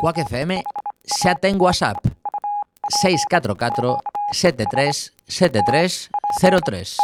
[0.00, 0.64] Cuac FM
[1.04, 2.00] xa ten WhatsApp
[3.04, 4.00] 644
[4.32, 6.08] 73 73
[6.40, 6.96] 03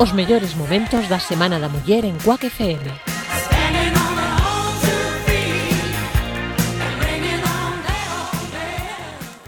[0.00, 2.88] Os mellores momentos da Semana da Muller en Cuac FM.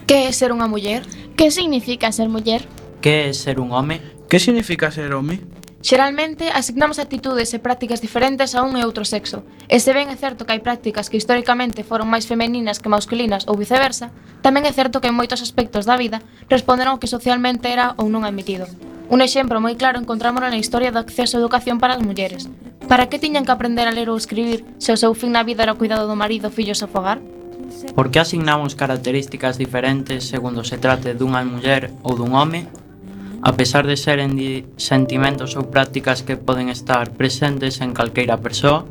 [0.05, 1.09] Que é ser unha muller?
[1.41, 2.69] Que significa ser muller?
[3.01, 3.97] Que é ser un home?
[4.29, 5.41] Que significa ser home?
[5.83, 10.17] Xeralmente asignamos actitudes e prácticas diferentes a un e outro sexo, e se ben é
[10.17, 14.15] certo que hai prácticas que históricamente foron máis femeninas que masculinas ou viceversa,
[14.47, 18.07] tamén é certo que en moitos aspectos da vida responden ao que socialmente era ou
[18.07, 18.71] non admitido.
[19.11, 22.47] Un exemplo moi claro encontrámoslo na historia do acceso á educación para as mulleres.
[22.87, 25.67] Para que tiñan que aprender a ler ou escribir se o seu fin na vida
[25.67, 27.19] era o cuidado do marido, fillos e fogar?
[27.99, 32.71] Por que asignamos características diferentes segundo se trate dunha muller ou dun home
[33.43, 34.39] a pesar de seren
[34.79, 38.87] sentimentos ou prácticas que poden estar presentes en calqueira persoa?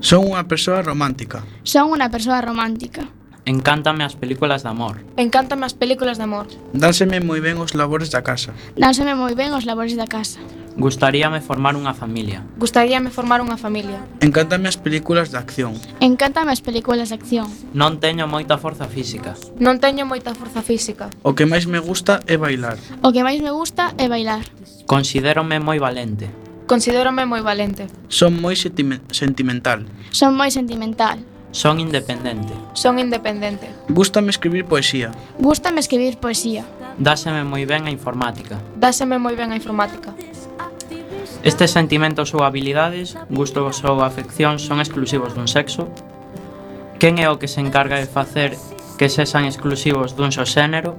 [0.00, 1.44] Son unha persoa romántica.
[1.60, 3.04] Son unha persoa romántica.
[3.46, 5.04] Encántame as películas de amor.
[5.14, 6.50] Encántame as películas de amor.
[6.74, 8.56] Dánseme moi ben os labores da casa.
[8.74, 10.42] Dánseme moi ben os labores da casa.
[10.76, 12.44] Gustaríame formar unha familia.
[12.60, 14.04] Gustaríame formar unha familia.
[14.20, 15.72] Encántame as películas de acción.
[16.04, 17.48] Encántame as películas de acción.
[17.72, 19.32] Non teño moita forza física.
[19.56, 21.08] Non teño moita forza física.
[21.24, 22.76] O que máis me gusta é bailar.
[23.00, 24.44] O que máis me gusta é bailar.
[24.84, 26.28] Considérome moi valente.
[26.68, 27.88] Considérome moi valente.
[28.12, 29.88] Son moi sentimental.
[30.12, 31.24] Son moi sentimental.
[31.56, 32.52] Son independente.
[32.76, 33.64] Son independente.
[33.88, 35.08] Gústame escribir poesía.
[35.40, 36.68] Gústame escribir poesía.
[37.00, 38.60] Dáseme moi ben a informática.
[38.76, 40.12] Dáseme moi ben a informática.
[41.46, 45.86] Estes sentimentos ou habilidades, gustos ou afeccións son exclusivos dun sexo?
[46.98, 48.58] Quen é o que se encarga de facer
[48.98, 50.98] que sexan exclusivos dun só xénero?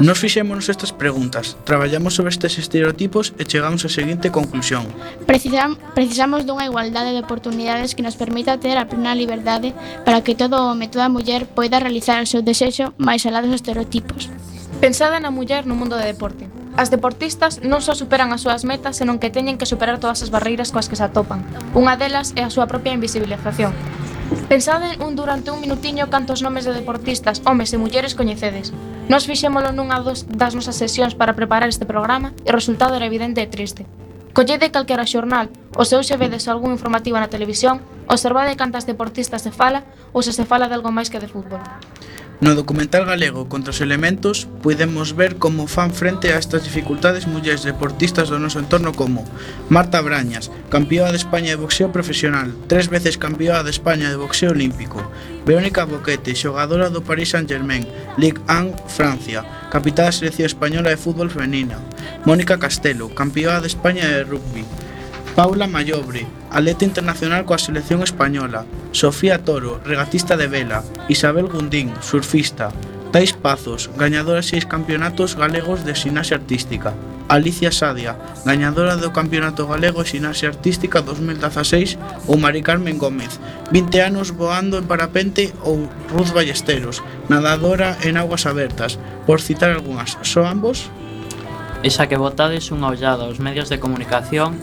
[0.00, 4.88] Nos fixémonos estas preguntas, traballamos sobre estes estereotipos e chegamos á seguinte conclusión.
[5.28, 10.32] Precisam, precisamos dunha igualdade de oportunidades que nos permita ter a plena liberdade para que
[10.32, 14.32] todo home e toda muller poida realizar o seu desexo máis alá dos estereotipos.
[14.80, 16.63] Pensada na muller no mundo do deporte.
[16.76, 20.34] As deportistas non só superan as súas metas, senón que teñen que superar todas as
[20.34, 21.46] barreiras coas que se atopan.
[21.70, 23.70] Unha delas é a súa propia invisibilización.
[24.50, 28.74] Pensade un durante un minutiño cantos nomes de deportistas, homes e mulleres coñecedes.
[29.06, 33.06] Nos fixémolo nunha dos, das nosas sesións para preparar este programa e o resultado era
[33.06, 33.86] evidente e triste.
[34.34, 39.54] Collede calquera xornal, ou se hoxe vedes algún informativo na televisión, observade cantas deportistas se
[39.54, 41.62] fala ou se se fala de algo máis que de fútbol.
[42.40, 47.62] No documental galego Contra os elementos podemos ver como fan frente a estas dificultades mulleres
[47.62, 49.22] deportistas do noso entorno como
[49.70, 54.50] Marta Brañas, campeoa de España de boxeo profesional, tres veces campeoa de España de boxeo
[54.50, 54.98] olímpico,
[55.46, 57.86] Verónica Boquete, xogadora do Paris Saint-Germain,
[58.18, 61.78] Ligue 1, Francia, capitá da selección española de fútbol femenina,
[62.26, 64.66] Mónica Castelo, campeoa de España de rugby,
[65.36, 68.62] Paula Mayobre, atleta internacional coa selección española,
[68.94, 72.70] Sofía Toro, regatista de vela, Isabel Gundín, surfista,
[73.10, 76.94] Tais Pazos, gañadora de seis campeonatos galegos de xinasia artística.
[77.26, 81.96] Alicia Sadia, gañadora do Campeonato Galego de Xinasia Artística 2016
[82.28, 83.40] ou Mari Carmen Gómez,
[83.72, 87.00] 20 anos voando en parapente ou Ruth Ballesteros,
[87.32, 90.20] nadadora en aguas abertas, por citar algunhas.
[90.20, 90.92] Só ambos?
[91.80, 94.60] Esa que botades unha ollada aos medios de comunicación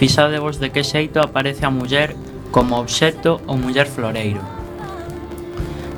[0.00, 2.16] Fixadevos de que xeito aparece a muller
[2.48, 4.40] como obxecto ou muller floreiro.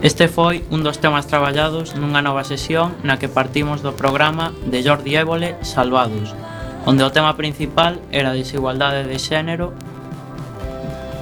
[0.02, 4.82] Este foi un dos temas traballados nunha nova sesión na que partimos do programa de
[4.82, 6.34] Jordi Évole Salvados,
[6.82, 9.70] onde o tema principal era a desigualdade de xénero.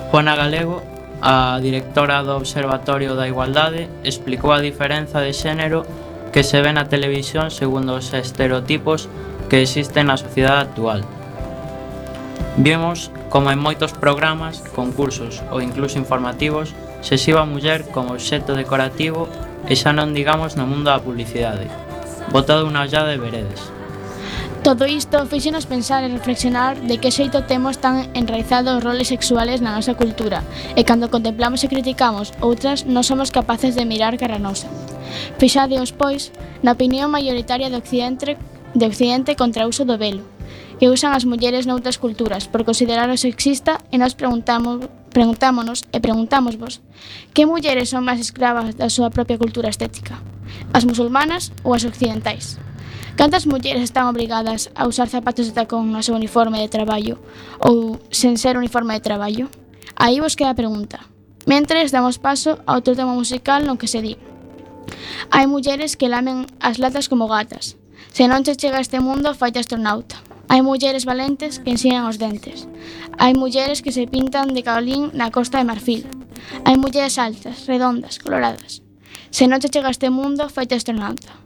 [0.08, 0.80] Juana Galego,
[1.20, 5.84] a directora do Observatorio da Igualdade, explicou a diferenza de xénero
[6.32, 9.12] que se ve na televisión segundo os estereotipos
[9.52, 11.04] que existen na sociedade actual.
[12.56, 18.58] Vimos como en moitos programas, concursos ou incluso informativos se xiva a muller como obxecto
[18.58, 19.30] decorativo
[19.70, 21.70] e xa non digamos no mundo da publicidade.
[22.34, 23.60] Botado unha ollada de veredes.
[24.60, 29.64] Todo isto fixenos pensar e reflexionar de que xeito temos tan enraizados os roles sexuales
[29.64, 30.44] na nosa cultura
[30.76, 34.68] e cando contemplamos e criticamos outras non somos capaces de mirar cara a nosa.
[35.40, 36.28] Fixadeos, pois,
[36.60, 38.36] na opinión maioritaria de Occidente,
[38.76, 40.28] de Occidente contra o uso do velo,
[40.80, 46.80] que usan as mulleres noutras culturas por considerarlo sexista e nós preguntamos, preguntámonos e preguntámosvos
[47.36, 50.16] que mulleres son máis escravas da súa propia cultura estética,
[50.72, 52.56] as musulmanas ou as occidentais?
[53.20, 57.20] Cantas mulleres están obrigadas a usar zapatos de tacón no seu uniforme de traballo
[57.60, 59.52] ou sen ser uniforme de traballo?
[60.00, 61.04] Aí vos queda a pregunta.
[61.44, 64.16] Mentres, damos paso a outro tema musical no que se di.
[65.28, 67.76] Hai mulleres que lamen as latas como gatas.
[68.16, 70.29] Se non che chega a este mundo, faite astronauta.
[70.50, 72.66] Hai mulleres valentes que ensinan os dentes.
[73.22, 76.02] Hai mulleres que se pintan de caolín na costa de Marfil.
[76.66, 78.82] Hai mulleres altas, redondas, coloradas.
[79.30, 81.38] Se non te chega a este mundo, feito astronauta.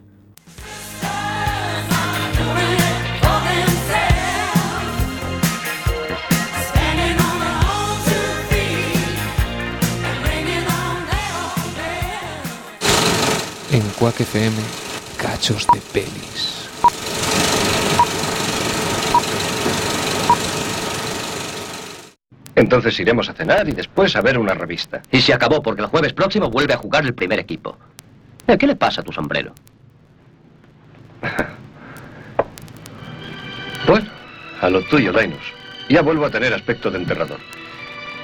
[13.68, 14.56] En Quack FM,
[15.20, 16.53] cachos de pelis.
[22.64, 25.02] Entonces iremos a cenar y después a ver una revista.
[25.10, 27.76] Y se acabó porque el jueves próximo vuelve a jugar el primer equipo.
[28.46, 29.52] Eh, ¿Qué le pasa a tu sombrero?
[33.86, 34.08] Bueno,
[34.62, 35.44] a lo tuyo, Linus.
[35.90, 37.38] Ya vuelvo a tener aspecto de enterrador.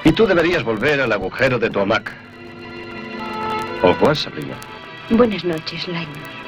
[0.04, 2.14] Y tú deberías volver al agujero de tu hamaca.
[3.82, 4.54] ¿O cuál, Sabrina?
[5.10, 6.39] Buenas noches, Linus.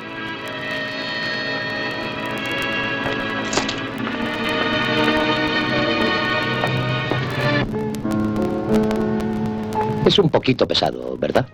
[10.04, 11.46] Es un poquito pesado, ¿verdad?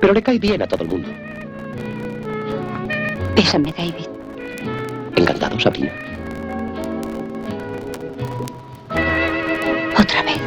[0.00, 1.08] Pero le cae bien a todo el mundo.
[3.34, 4.06] Bésame, David.
[5.16, 5.92] Encantado, Sabrina.
[9.98, 10.40] Otra vez.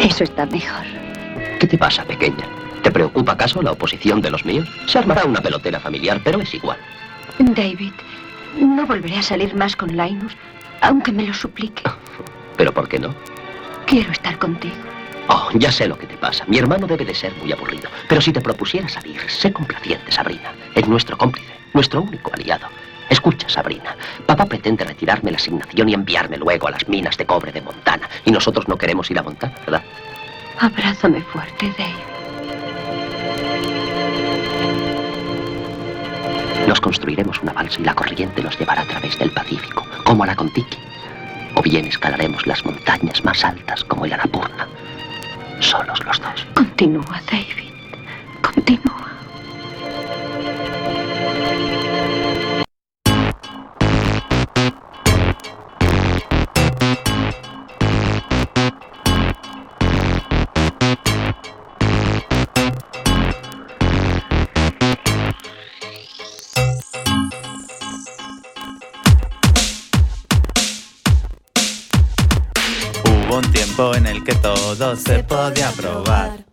[0.00, 0.86] Eso está mejor.
[1.60, 2.46] ¿Qué te pasa, pequeña?
[2.82, 4.68] ¿Te preocupa acaso la oposición de los míos?
[4.86, 6.78] Se armará una pelotera familiar, pero es igual.
[7.38, 7.92] David,
[8.58, 10.36] no volveré a salir más con Linus,
[10.82, 11.82] aunque me lo suplique.
[12.56, 13.14] ¿Pero por qué no?
[13.86, 14.76] Quiero estar contigo.
[15.28, 16.44] Oh, ya sé lo que te pasa.
[16.46, 17.88] Mi hermano debe de ser muy aburrido.
[18.08, 20.52] Pero si te propusiera salir, sé complaciente, Sabrina.
[20.74, 22.66] Es nuestro cómplice, nuestro único aliado.
[23.08, 23.96] Escucha, Sabrina.
[24.26, 28.08] Papá pretende retirarme la asignación y enviarme luego a las minas de cobre de Montana.
[28.24, 29.82] Y nosotros no queremos ir a Montana, ¿verdad?
[30.58, 32.11] Abrázame fuerte, Dave.
[36.72, 40.34] Nos construiremos una balsa y la corriente nos llevará a través del Pacífico, como hará
[40.34, 40.78] con Tiki.
[41.54, 44.66] O bien escalaremos las montañas más altas como el Annapurna.
[45.60, 46.46] Solos los dos.
[46.54, 47.71] Continúa, David.
[74.76, 76.44] Todo se podía probar.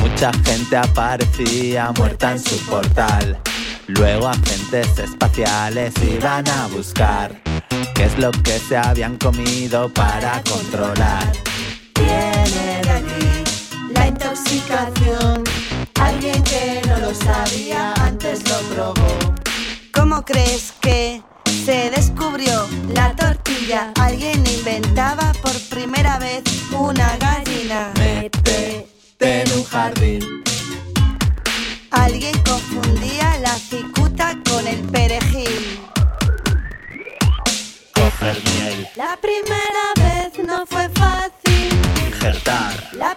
[0.00, 3.38] Mucha gente aparecía muerta en su portal.
[3.86, 7.40] Luego agentes espaciales iban a buscar
[7.94, 11.32] qué es lo que se habían comido para controlar.
[11.94, 13.44] Viene de allí
[13.94, 15.44] la intoxicación.
[16.00, 19.34] Alguien que no lo sabía antes lo probó.
[19.92, 21.22] ¿Cómo crees que
[21.64, 23.92] se descubrió la tortilla?
[24.00, 26.42] Alguien inventaba por primera vez
[26.72, 27.92] una gallina.
[27.98, 28.88] Métete
[29.20, 30.42] en un jardín.
[31.90, 35.80] Alguien confundía la cicuta con el perejil.
[37.94, 41.68] Coger miel, La primera vez no fue fácil.
[42.06, 43.14] injertar, La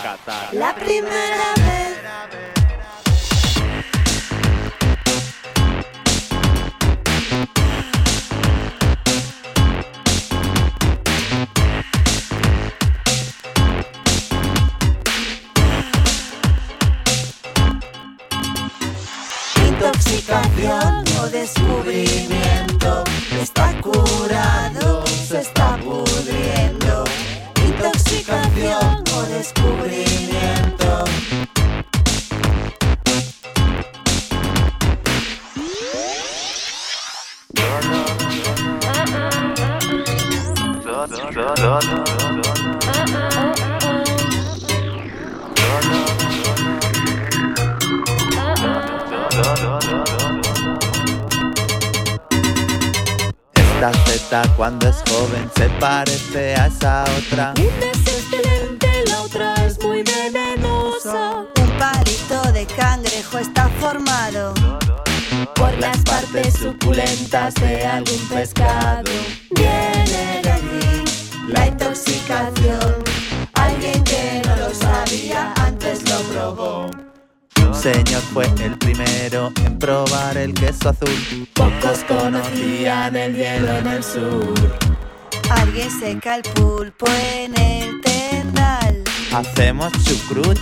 [0.00, 0.54] catar.
[0.54, 1.98] La primera vez.
[19.68, 23.04] Intoxicación o descubrimiento
[23.40, 25.04] está curado,
[55.82, 57.54] parece a esa otra.
[57.58, 61.44] Una es excelente, la otra es muy venenosa.
[61.60, 64.54] Un palito de cangrejo está formado
[65.56, 69.10] por las partes suculentas de algún pescado.
[69.56, 71.04] Viene de allí
[71.48, 73.02] la intoxicación.
[73.54, 76.90] Alguien que no lo sabía antes lo probó.
[77.56, 81.48] Un señor fue el primero en probar el queso azul.
[81.54, 85.01] Pocos conocían el hielo en el sur.
[85.56, 89.04] Alguien seca el pulpo en el tendal.
[89.32, 90.58] hacemos chucrut.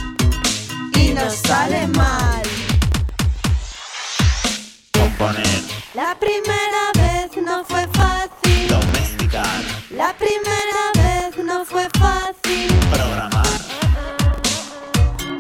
[0.95, 2.43] y nos sale mal.
[4.93, 5.63] Componer,
[5.95, 8.69] La primera vez no fue fácil.
[8.69, 12.69] domesticar, La primera vez no fue fácil.
[12.93, 13.61] programar,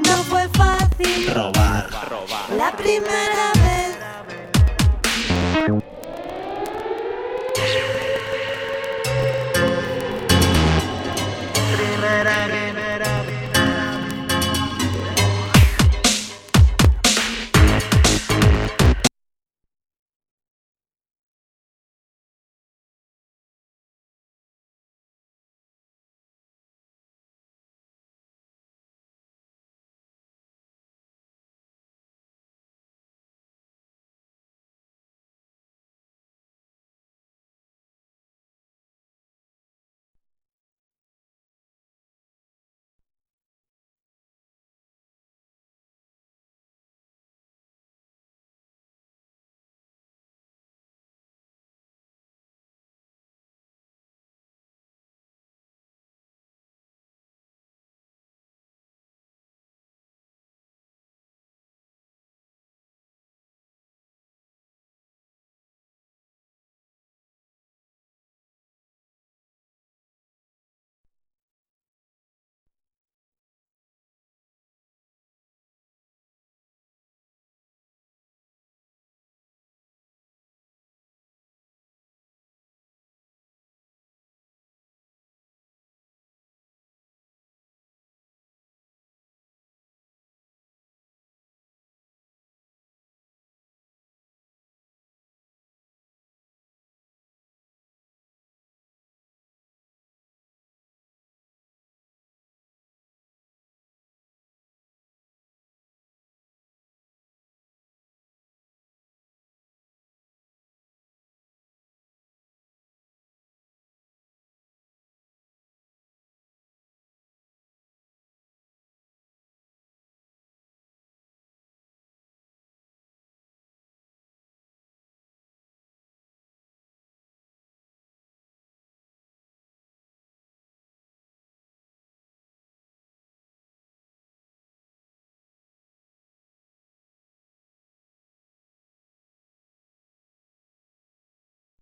[0.06, 1.30] No fue fácil.
[1.34, 2.50] robar, robar.
[2.56, 3.59] La primera vez.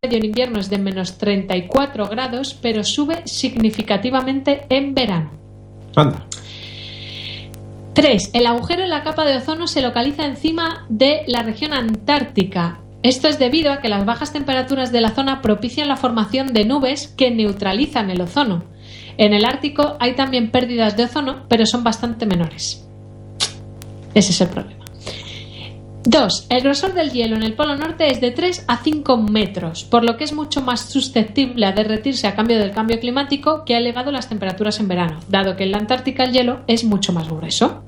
[0.02, 5.33] En invierno es de menos 34 grados, pero sube significativamente en verano.
[5.97, 6.25] Anda.
[7.95, 8.31] 3.
[8.33, 12.78] El agujero en la capa de ozono se localiza encima de la región antártica.
[13.02, 16.64] Esto es debido a que las bajas temperaturas de la zona propician la formación de
[16.64, 18.62] nubes que neutralizan el ozono.
[19.17, 22.87] En el Ártico hay también pérdidas de ozono, pero son bastante menores.
[24.14, 24.77] Ese es el problema.
[26.05, 26.47] 2.
[26.49, 30.05] El grosor del hielo en el Polo Norte es de 3 a 5 metros, por
[30.05, 33.78] lo que es mucho más susceptible a derretirse a cambio del cambio climático que ha
[33.78, 37.28] elevado las temperaturas en verano, dado que en la Antártica el hielo es mucho más
[37.28, 37.83] grueso.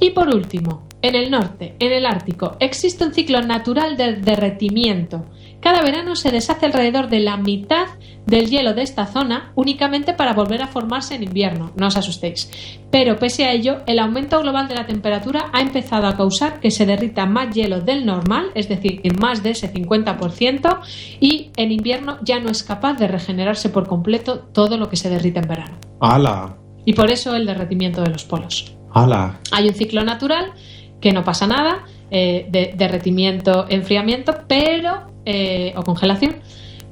[0.00, 5.24] Y por último, en el norte, en el Ártico, existe un ciclo natural de derretimiento.
[5.60, 7.86] Cada verano se deshace alrededor de la mitad
[8.26, 12.50] del hielo de esta zona únicamente para volver a formarse en invierno, no os asustéis.
[12.90, 16.70] Pero pese a ello, el aumento global de la temperatura ha empezado a causar que
[16.70, 20.78] se derrita más hielo del normal, es decir, en más de ese 50%,
[21.20, 25.10] y en invierno ya no es capaz de regenerarse por completo todo lo que se
[25.10, 25.76] derrite en verano.
[26.00, 26.56] ¡Hala!
[26.84, 28.76] Y por eso el derretimiento de los polos.
[28.92, 29.40] ¡Hala!
[29.50, 30.52] Hay un ciclo natural
[31.00, 36.36] que no pasa nada, eh, de derretimiento, enfriamiento, pero eh, o congelación,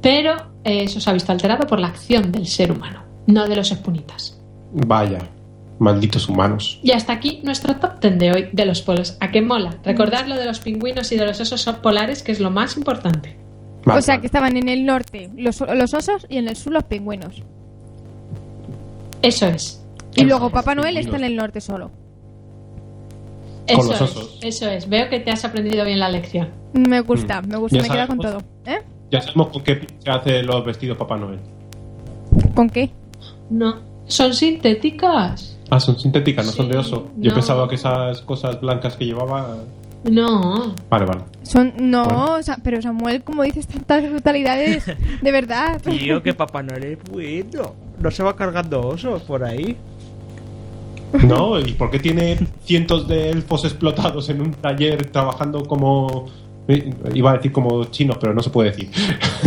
[0.00, 3.56] pero eh, eso se ha visto alterado por la acción del ser humano, no de
[3.56, 4.40] los espunitas.
[4.72, 5.18] Vaya.
[5.78, 6.80] Malditos humanos.
[6.82, 9.16] Y hasta aquí nuestro top 10 de hoy de los polos.
[9.20, 9.78] ¿A qué mola?
[9.84, 13.36] Recordar lo de los pingüinos y de los osos polares, que es lo más importante.
[13.86, 16.84] o sea, que estaban en el norte los, los osos y en el sur los
[16.84, 17.42] pingüinos.
[19.22, 19.84] Eso es.
[20.16, 21.92] Y luego Papá Noel está en el norte solo.
[23.68, 24.38] Eso los es, osos.
[24.42, 24.88] eso es.
[24.88, 26.48] Veo que te has aprendido bien la lección.
[26.72, 28.38] Me gusta, me gusta, Ya me queda con todo.
[28.66, 28.78] ¿Eh?
[29.10, 31.38] Ya sabemos con qué se hace los vestidos Papá Noel.
[32.54, 32.90] ¿Con qué?
[33.50, 35.58] No, son sintéticas.
[35.70, 37.08] Ah, son sintéticas, no son de oso.
[37.18, 37.34] Yo no.
[37.34, 39.56] pensaba que esas cosas blancas que llevaba.
[40.04, 40.74] No.
[40.88, 41.22] Vale, vale.
[41.42, 44.86] Son, no, o sea, pero Samuel, como dices tantas brutalidades,
[45.22, 45.80] de verdad.
[45.82, 47.74] Tío, que Papá Noel es bueno.
[48.00, 49.76] No se va cargando osos por ahí.
[51.26, 51.58] ¿No?
[51.58, 56.26] ¿Y por qué tiene cientos de elfos explotados en un taller trabajando como
[56.70, 58.90] Eh, Iba a decir como chinos, pero no se puede decir.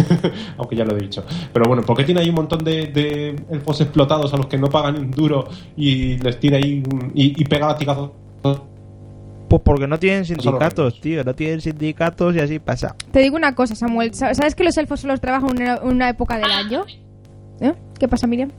[0.57, 1.23] Aunque ya lo he dicho.
[1.53, 4.57] Pero bueno, ¿por qué tiene ahí un montón de, de elfos explotados a los que
[4.57, 6.81] no pagan un duro y les tira ahí
[7.13, 8.09] y, y pega latigazos?
[9.47, 11.23] Pues porque no tienen sindicatos, tío.
[11.23, 12.95] No tienen sindicatos y así pasa.
[13.11, 14.13] Te digo una cosa, Samuel.
[14.15, 16.85] ¿Sa- ¿Sabes que los elfos solo trabajan una, una época del año?
[17.59, 17.73] ¿Eh?
[17.99, 18.49] ¿Qué pasa, Miriam?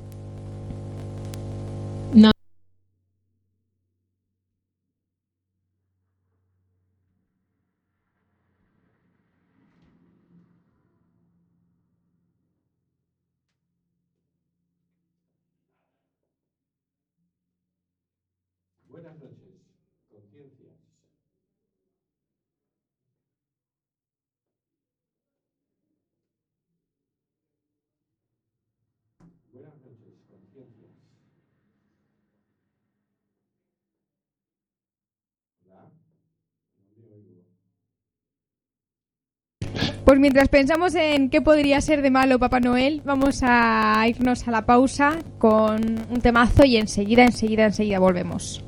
[40.04, 44.50] Pues mientras pensamos en qué podría ser de malo Papá Noel, vamos a irnos a
[44.50, 48.62] la pausa con un temazo y enseguida, enseguida, enseguida volvemos.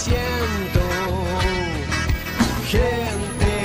[0.00, 0.80] siento.
[2.68, 3.56] Gente.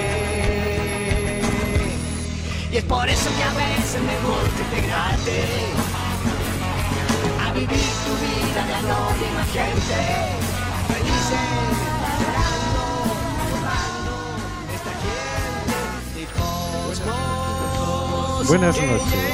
[2.71, 5.37] Y es por eso que a veces mejor que pegarte
[7.41, 9.99] a vivir tu vida de más gente.
[10.91, 11.47] Felices,
[12.19, 12.83] llorando,
[13.49, 14.15] formando
[14.75, 16.19] esta gente
[16.97, 17.67] cosmos.
[18.47, 19.33] Buenas noches.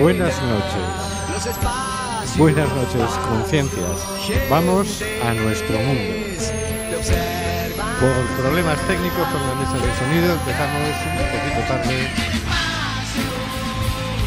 [0.00, 0.88] Buenas noches.
[1.32, 1.97] Los espacios
[2.36, 4.48] Buenas noches, conciencias.
[4.50, 6.14] Vamos a nuestro mundo.
[8.00, 12.08] Por problemas técnicos con la mesa de sonido empezamos un poquito tarde.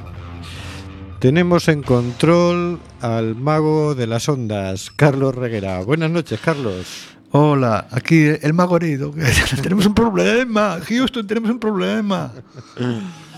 [1.19, 5.81] Tenemos en control al mago de las ondas, Carlos Reguera.
[5.81, 6.85] Buenas noches, Carlos.
[7.31, 9.13] Hola, aquí el mago herido.
[9.61, 12.31] tenemos un problema, Houston, tenemos un problema.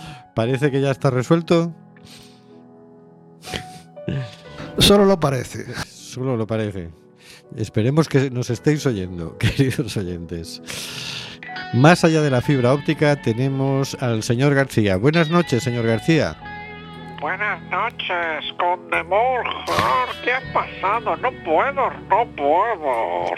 [0.41, 1.71] Parece que ya está resuelto.
[4.79, 5.71] Solo lo parece.
[5.85, 6.89] Solo lo parece.
[7.55, 10.59] Esperemos que nos estéis oyendo, queridos oyentes.
[11.75, 14.97] Más allá de la fibra óptica tenemos al señor García.
[14.97, 16.35] Buenas noches, señor García.
[17.21, 20.09] Buenas noches, Conde Morjar.
[20.23, 21.17] ¿Qué ha pasado?
[21.17, 23.35] No puedo, no puedo.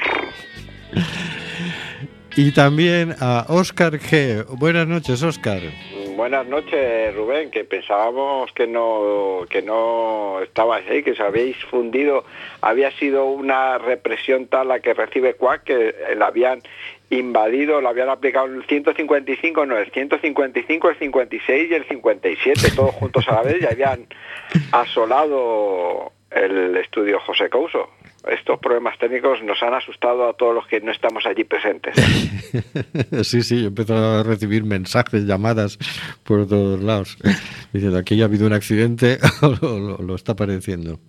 [2.37, 4.45] Y también a Óscar G.
[4.57, 5.59] Buenas noches, Óscar.
[6.15, 12.23] Buenas noches, Rubén, que pensábamos que no que no estabais ahí, que os habéis fundido.
[12.61, 16.61] Había sido una represión tal la que recibe Cuac que la habían
[17.09, 22.93] invadido, la habían aplicado el 155, no, el 155, el 56 y el 57, todos
[22.93, 24.05] juntos a la vez y habían
[24.71, 27.89] asolado el estudio José Couso.
[28.27, 31.93] Estos problemas técnicos nos han asustado a todos los que no estamos allí presentes.
[33.23, 35.77] sí, sí, yo empiezo a recibir mensajes, llamadas
[36.23, 37.17] por todos lados.
[37.73, 41.01] Diciendo, aquí ha habido un accidente o lo, está padeciendo.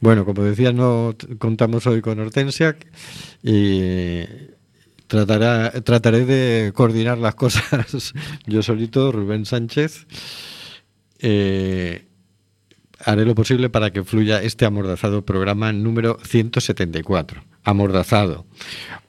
[0.00, 2.76] Bueno, como decía, no contamos hoy con Hortensia
[3.40, 4.24] y
[5.06, 8.12] tratará, trataré de coordinar las cosas
[8.46, 10.06] yo solito, Rubén Sánchez.
[11.20, 12.04] Eh,
[13.04, 17.42] haré lo posible para que fluya este amordazado programa número 174.
[17.64, 18.44] Amordazado,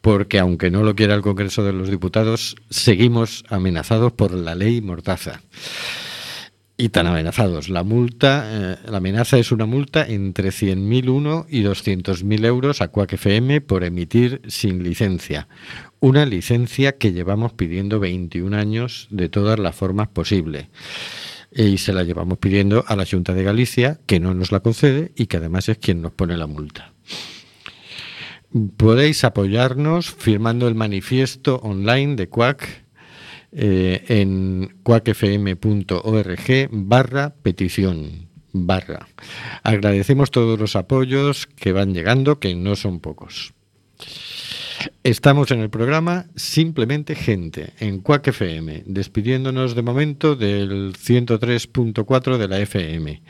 [0.01, 4.82] porque aunque no lo quiera el Congreso de los Diputados, seguimos amenazados por la ley
[4.82, 5.41] Mordaza.
[6.75, 7.69] Y tan amenazados.
[7.69, 13.13] La multa, eh, la amenaza es una multa entre 100.001 y 200.000 euros a Quack
[13.13, 15.47] FM por emitir sin licencia.
[15.99, 20.67] Una licencia que llevamos pidiendo 21 años de todas las formas posibles
[21.56, 25.12] y se la llevamos pidiendo a la Junta de Galicia, que no nos la concede
[25.16, 26.94] y que además es quien nos pone la multa.
[28.78, 32.84] Podéis apoyarnos firmando el manifiesto online de Quack
[33.52, 38.30] eh, en quackfm.org barra petición.
[39.63, 43.54] Agradecemos todos los apoyos que van llegando, que no son pocos.
[45.04, 52.48] Estamos en el programa Simplemente Gente, en Quack FM, despidiéndonos de momento del 103.4 de
[52.48, 53.22] la FM.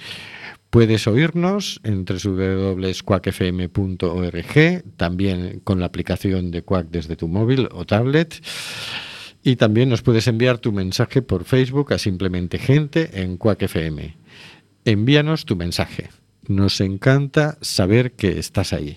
[0.70, 8.44] Puedes oírnos en www.quackfm.org, también con la aplicación de Quack desde tu móvil o tablet.
[9.44, 14.16] Y también nos puedes enviar tu mensaje por Facebook a Simplemente Gente en Quack FM.
[14.86, 16.10] Envíanos tu mensaje.
[16.47, 18.95] Nos encanta saber que estás ahí.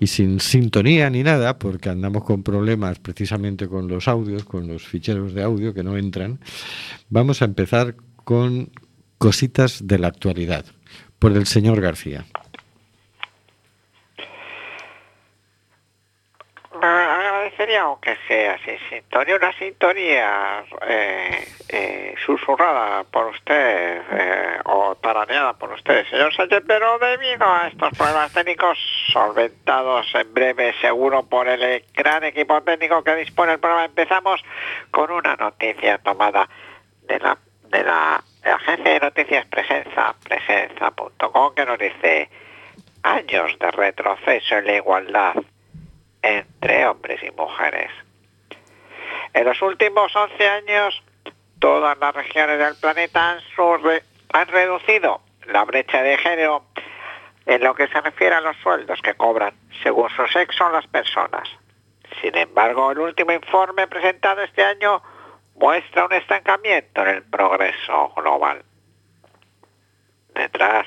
[0.00, 4.82] Y sin sintonía ni nada, porque andamos con problemas precisamente con los audios, con los
[4.82, 6.40] ficheros de audio que no entran,
[7.10, 8.70] vamos a empezar con
[9.18, 10.64] cositas de la actualidad,
[11.18, 12.24] por el señor García.
[17.52, 25.52] Agradecería, aunque sea sin sintonía, una sintonía eh, eh, susurrada por usted eh, o tarareada
[25.54, 28.78] por usted, señor Sánchez, pero debido a estos problemas técnicos
[29.12, 34.42] solventados en breve, seguro por el gran equipo técnico que dispone el programa, empezamos
[34.90, 36.48] con una noticia tomada
[37.02, 37.36] de la,
[37.68, 42.30] de la agencia de noticias Presenza, presenza.com, que nos dice
[43.02, 45.34] años de retroceso en la igualdad
[46.22, 47.90] entre hombres y mujeres.
[49.34, 51.02] En los últimos 11 años,
[51.58, 53.38] todas las regiones del planeta han,
[54.32, 56.64] han reducido la brecha de género
[57.46, 61.48] en lo que se refiere a los sueldos que cobran según su sexo las personas.
[62.20, 65.02] Sin embargo, el último informe presentado este año
[65.54, 68.62] muestra un estancamiento en el progreso global.
[70.34, 70.86] Detrás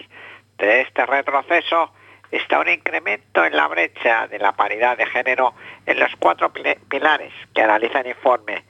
[0.57, 1.91] de este retroceso
[2.37, 5.53] está un incremento en la brecha de la paridad de género
[5.85, 8.63] en los cuatro pilares que analiza el informe.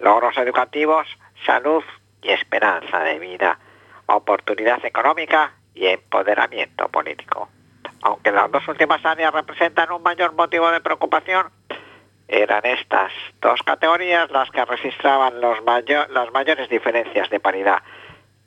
[0.00, 1.06] Logros educativos,
[1.44, 1.82] salud
[2.22, 3.58] y esperanza de vida,
[4.06, 7.48] oportunidad económica y empoderamiento político.
[8.02, 11.50] Aunque las dos últimas áreas representan un mayor motivo de preocupación,
[12.28, 17.82] eran estas dos categorías las que registraban los las mayores diferencias de paridad,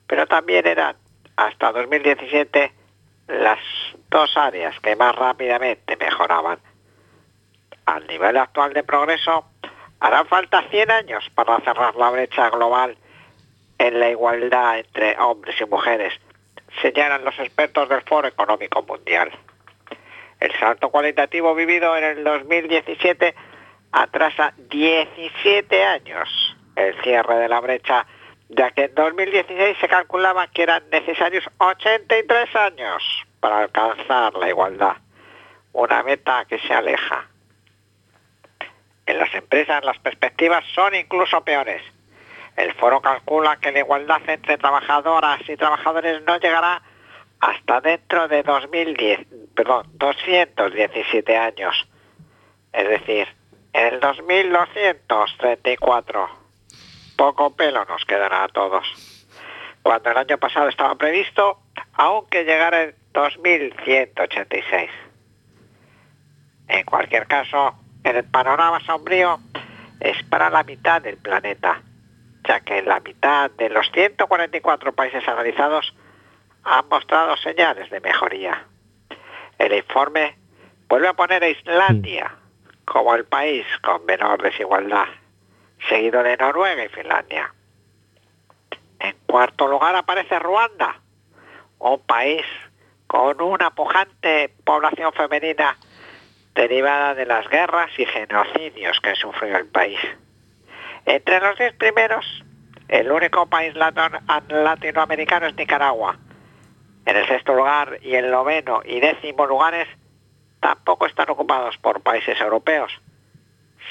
[0.06, 0.96] pero también eran
[1.36, 2.81] hasta 2017
[3.28, 3.58] las
[4.10, 6.58] dos áreas que más rápidamente mejoraban.
[7.86, 9.46] Al nivel actual de progreso,
[10.00, 12.96] harán falta 100 años para cerrar la brecha global
[13.78, 16.12] en la igualdad entre hombres y mujeres,
[16.80, 19.30] señalan los expertos del Foro Económico Mundial.
[20.40, 23.34] El salto cualitativo vivido en el 2017
[23.92, 28.06] atrasa 17 años el cierre de la brecha,
[28.56, 33.02] ya que en 2016 se calculaba que eran necesarios 83 años
[33.40, 34.96] para alcanzar la igualdad,
[35.72, 37.28] una meta que se aleja.
[39.06, 41.82] En las empresas las perspectivas son incluso peores.
[42.56, 46.82] El foro calcula que la igualdad entre trabajadoras y trabajadores no llegará
[47.40, 51.88] hasta dentro de 2010, perdón, 217 años.
[52.72, 53.26] Es decir,
[53.72, 56.41] en el 2234.
[57.22, 58.84] Poco pelo nos quedará a todos.
[59.80, 61.60] Cuando el año pasado estaba previsto,
[61.92, 64.90] aunque llegara en 2186.
[66.66, 69.38] En cualquier caso, el panorama sombrío
[70.00, 71.80] es para la mitad del planeta,
[72.42, 75.94] ya que la mitad de los 144 países analizados
[76.64, 78.66] han mostrado señales de mejoría.
[79.60, 80.36] El informe
[80.88, 82.34] vuelve a poner a Islandia
[82.84, 85.06] como el país con menor desigualdad,
[85.88, 87.52] seguido de Noruega y Finlandia.
[89.00, 91.00] En cuarto lugar aparece Ruanda,
[91.78, 92.44] un país
[93.06, 95.76] con una pujante población femenina
[96.54, 99.98] derivada de las guerras y genocidios que sufrió el país.
[101.04, 102.44] Entre los diez primeros,
[102.88, 106.18] el único país latinoamericano es Nicaragua.
[107.04, 109.88] En el sexto lugar y el noveno y décimo lugares
[110.60, 112.92] tampoco están ocupados por países europeos,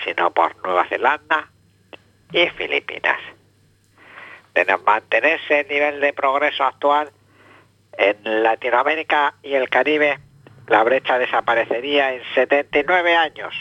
[0.06, 1.50] sino por Nueva Zelanda
[2.32, 3.20] y Filipinas.
[4.54, 7.12] De mantenerse el nivel de progreso actual,
[7.94, 10.20] en Latinoamérica y el Caribe
[10.68, 13.54] la brecha desaparecería en 79 años,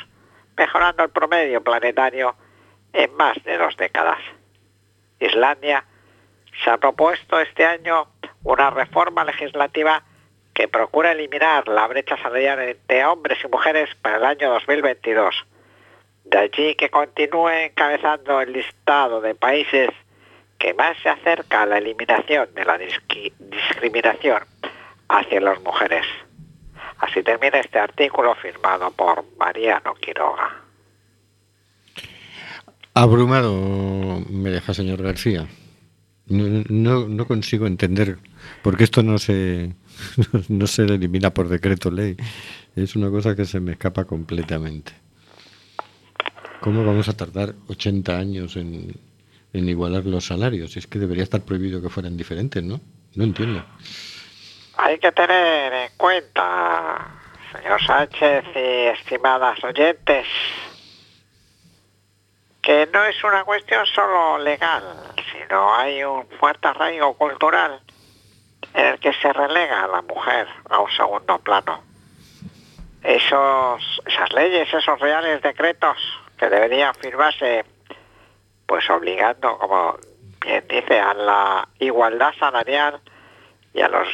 [0.56, 2.36] mejorando el promedio planetario
[2.92, 4.18] en más de dos décadas.
[5.18, 5.84] Islandia
[6.62, 8.06] se ha propuesto este año
[8.44, 10.04] una reforma legislativa
[10.54, 15.46] que procura eliminar la brecha salarial entre hombres y mujeres para el año 2022.
[16.30, 19.90] De allí que continúe encabezando el listado de países
[20.60, 24.42] que más se acerca a la eliminación de la discriminación
[25.08, 26.06] hacia las mujeres.
[26.98, 30.62] Así termina este artículo firmado por Mariano Quiroga.
[32.94, 35.48] Abrumado me deja, señor García.
[36.26, 38.18] No, no, consigo entender
[38.62, 39.74] por qué esto no se,
[40.48, 42.16] no se elimina por decreto ley.
[42.76, 44.92] Es una cosa que se me escapa completamente.
[46.60, 48.94] ¿Cómo vamos a tardar 80 años en,
[49.54, 50.76] igualar los salarios?
[50.76, 52.80] Es que debería estar prohibido que fueran diferentes, ¿no?
[53.14, 53.64] No entiendo.
[54.76, 57.08] Hay que tener en cuenta,
[57.50, 60.26] señor Sánchez y estimadas oyentes,
[62.60, 64.84] que no es una cuestión solo legal,
[65.32, 67.80] sino hay un fuerte arraigo cultural
[68.74, 71.82] en el que se relega a la mujer a un segundo plano.
[73.02, 75.96] Esos, esas leyes, esos reales decretos
[76.40, 77.66] que deberían firmarse,
[78.66, 79.98] pues obligando, como
[80.40, 82.98] bien dice, a la igualdad salarial
[83.74, 84.08] y a los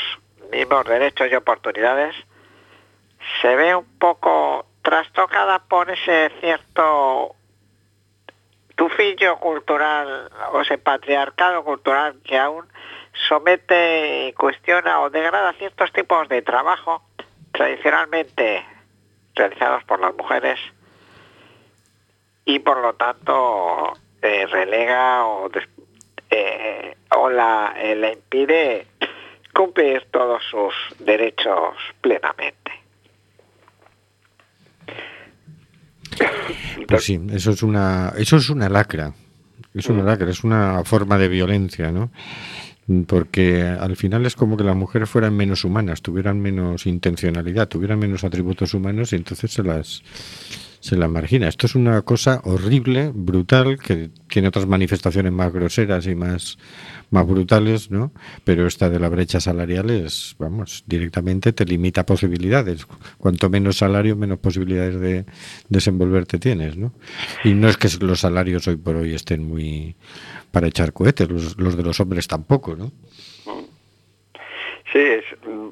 [0.50, 2.16] mismos derechos y oportunidades,
[3.40, 7.36] se ve un poco trastocada por ese cierto
[8.74, 12.66] tufillo cultural o ese patriarcado cultural que aún
[13.28, 17.02] somete, cuestiona o degrada ciertos tipos de trabajo
[17.52, 18.66] tradicionalmente
[19.34, 20.58] realizados por las mujeres
[22.46, 25.50] y por lo tanto eh, relega o,
[26.30, 28.86] eh, o la, eh, le impide
[29.52, 30.72] cumplir todos sus
[31.04, 32.72] derechos plenamente.
[36.88, 39.12] Pues sí, eso es una, eso es una lacra.
[39.74, 42.10] Es una lacra, es una forma de violencia, ¿no?
[43.06, 47.98] Porque al final es como que las mujeres fueran menos humanas, tuvieran menos intencionalidad, tuvieran
[47.98, 50.02] menos atributos humanos y entonces se las
[50.86, 51.48] se las margina.
[51.48, 56.58] Esto es una cosa horrible, brutal, que tiene otras manifestaciones más groseras y más,
[57.10, 58.12] más brutales, ¿no?
[58.44, 62.86] Pero esta de la brecha salarial es, vamos, directamente te limita posibilidades.
[63.18, 65.24] Cuanto menos salario, menos posibilidades de
[65.68, 66.92] desenvolverte tienes, ¿no?
[67.42, 69.96] Y no es que los salarios hoy por hoy estén muy
[70.52, 72.92] para echar cohetes, los, los de los hombres tampoco, ¿no?
[74.92, 75.68] Sí, es, mm,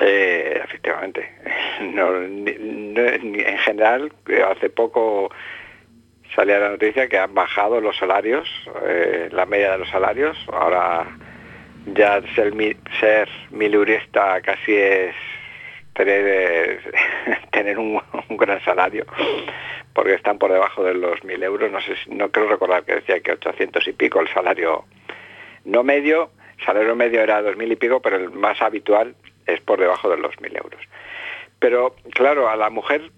[0.00, 1.39] eh, efectivamente.
[1.94, 5.30] No, en general, eh, hace poco
[6.34, 8.48] salía la noticia que han bajado los salarios,
[8.86, 10.36] eh, la media de los salarios.
[10.52, 11.06] Ahora
[11.86, 12.52] ya ser,
[13.00, 15.14] ser milurista casi es
[15.94, 16.80] tener, eh,
[17.50, 19.06] tener un, un gran salario,
[19.94, 21.70] porque están por debajo de los mil euros.
[21.72, 24.84] No sé, no creo recordar que decía que 800 y pico el salario
[25.64, 26.30] no medio,
[26.64, 29.14] salario medio era dos mil y pico, pero el más habitual
[29.46, 30.80] es por debajo de los mil euros.
[31.60, 33.10] Pero claro, a la mujer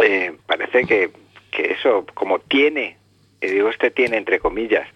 [0.00, 1.10] eh, parece que,
[1.50, 2.96] que eso, como tiene,
[3.40, 4.86] y digo este tiene entre comillas,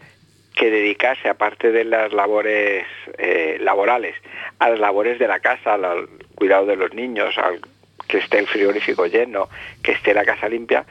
[0.55, 2.87] que dedicarse, aparte de las labores
[3.19, 4.15] eh, laborales,
[4.59, 7.61] a las labores de la casa, al, al cuidado de los niños, al
[8.07, 9.49] que esté el frigorífico lleno,
[9.83, 10.85] que esté la casa limpia,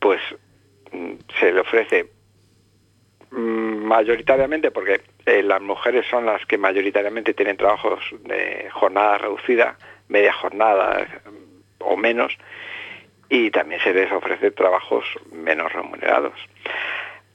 [0.00, 0.20] pues
[0.90, 2.06] mm, se le ofrece
[3.30, 9.78] mm, mayoritariamente porque eh, las mujeres son las que mayoritariamente tienen trabajos de jornada reducida,
[10.08, 11.06] media jornada
[11.78, 12.36] o menos,
[13.28, 16.34] y también se les ofrece trabajos menos remunerados.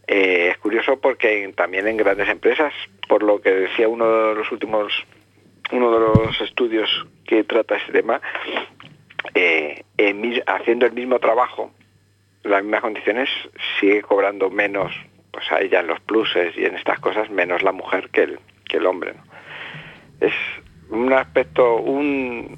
[0.07, 2.74] Eh, es curioso porque también en grandes empresas,
[3.07, 4.91] por lo que decía uno de los últimos,
[5.72, 8.22] uno de los estudios que trata ese tema,
[9.36, 9.84] eh,
[10.47, 11.72] haciendo el mismo trabajo,
[12.43, 13.30] las mismas condiciones,
[13.80, 14.91] sigue cobrando menos,
[15.32, 18.39] pues a ella en los pluses y en estas cosas, menos la mujer que el,
[18.65, 19.13] que el hombre.
[20.19, 20.34] Es
[20.91, 22.57] un aspecto, un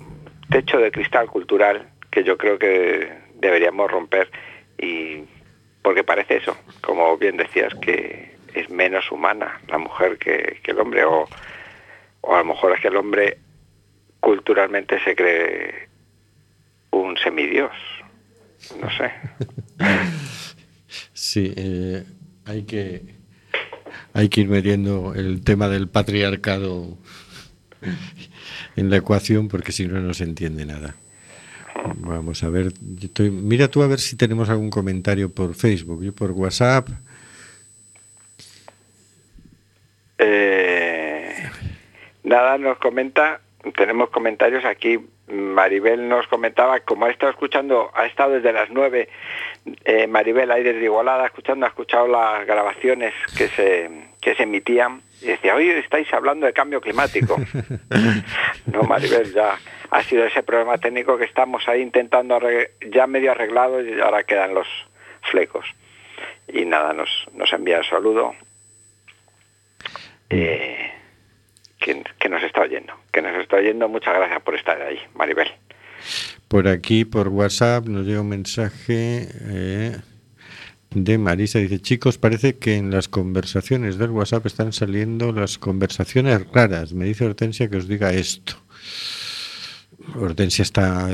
[0.49, 4.29] techo de cristal cultural que yo creo que deberíamos romper
[4.77, 5.23] y
[5.81, 10.79] porque parece eso, como bien decías, que es menos humana la mujer que, que el
[10.79, 11.27] hombre o,
[12.21, 13.37] o a lo mejor es que el hombre
[14.19, 15.89] culturalmente se cree
[16.91, 17.71] un semidios,
[18.79, 19.11] no sé.
[21.13, 22.03] Sí, eh,
[22.45, 23.15] hay que
[24.13, 26.97] hay que ir metiendo el tema del patriarcado
[28.75, 30.95] en la ecuación porque si no no se entiende nada.
[31.97, 32.71] Vamos a ver,
[33.01, 36.87] estoy- mira tú a ver si tenemos algún comentario por Facebook, yo por WhatsApp.
[40.17, 41.49] Eh,
[42.23, 43.41] nada, nos comenta,
[43.75, 44.99] tenemos comentarios aquí.
[45.27, 49.07] Maribel nos comentaba, como ha estado escuchando, ha estado desde las 9,
[49.85, 53.89] eh, Maribel ahí desde Igualada, escuchando, ha escuchado las grabaciones que se,
[54.21, 57.37] que se emitían y decía, hoy estáis hablando de cambio climático.
[58.65, 59.57] No, Maribel, ya
[59.91, 62.39] ha sido ese problema técnico que estamos ahí intentando,
[62.89, 64.67] ya medio arreglado y ahora quedan los
[65.29, 65.65] flecos.
[66.47, 68.33] Y nada, nos, nos envía el saludo.
[70.29, 70.91] Eh,
[71.77, 73.89] que, que nos está oyendo, que nos está oyendo.
[73.89, 75.51] Muchas gracias por estar ahí, Maribel.
[76.47, 79.97] Por aquí, por WhatsApp, nos llega un mensaje eh,
[80.93, 81.59] de Marisa.
[81.59, 86.93] Dice, chicos, parece que en las conversaciones del WhatsApp están saliendo las conversaciones raras.
[86.93, 88.53] Me dice Hortensia que os diga esto.
[90.15, 91.09] Hortensia está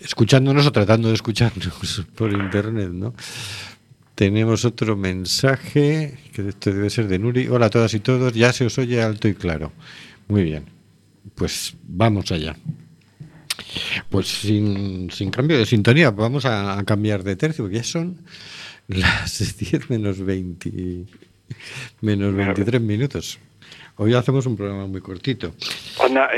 [0.00, 3.14] escuchándonos o tratando de escucharnos por internet, ¿no?
[4.14, 7.48] Tenemos otro mensaje, que esto debe ser de Nuri.
[7.48, 9.72] Hola a todas y todos, ya se os oye alto y claro.
[10.28, 10.66] Muy bien,
[11.34, 12.54] pues vamos allá.
[14.10, 18.18] Pues sin, sin cambio de sintonía, vamos a, a cambiar de tercio, porque ya son
[18.94, 21.04] las 10 menos 20,
[22.00, 23.38] menos 23 minutos.
[23.96, 25.52] Hoy hacemos un programa muy cortito.
[25.98, 26.30] Onda,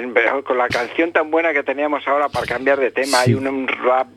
[0.45, 4.09] con la canción tan buena que teníamos ahora para cambiar de tema, hay un, rap.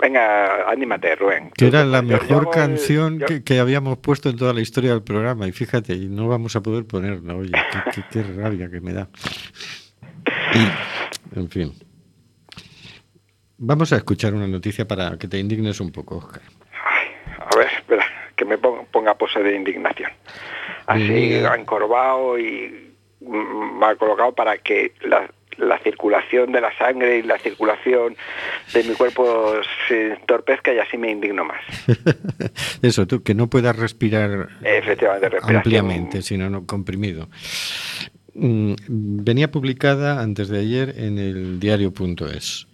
[0.00, 1.50] Venga, anímate, Rubén.
[1.54, 4.90] Que era la yo mejor canción yo- que, que habíamos puesto en toda la historia
[4.92, 5.46] del programa.
[5.46, 7.34] Y fíjate, y no vamos a poder ponerla.
[7.34, 9.10] Oye, qué, qué- qué rabia que me da.
[11.36, 11.74] En fin.
[13.58, 16.40] Vamos a escuchar una noticia para que te indignes un poco, Oscar.
[17.58, 18.06] A ver, espera,
[18.36, 20.10] que me ponga, ponga pose de indignación.
[20.86, 21.56] Así, Venga.
[21.56, 27.38] encorvado y mm, mal colocado para que la, la circulación de la sangre y la
[27.38, 28.16] circulación
[28.72, 29.54] de mi cuerpo
[29.88, 31.60] se entorpezca y así me indigno más.
[32.82, 37.28] Eso, tú, que no puedas respirar Efectivamente, ampliamente, sino no, comprimido.
[38.34, 42.68] Mm, Venía publicada antes de ayer en el diario.es.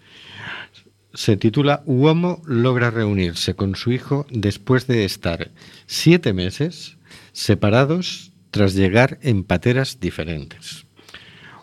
[1.14, 5.52] Se titula Uomo logra reunirse con su hijo después de estar
[5.86, 6.98] siete meses
[7.32, 10.86] separados tras llegar en pateras diferentes.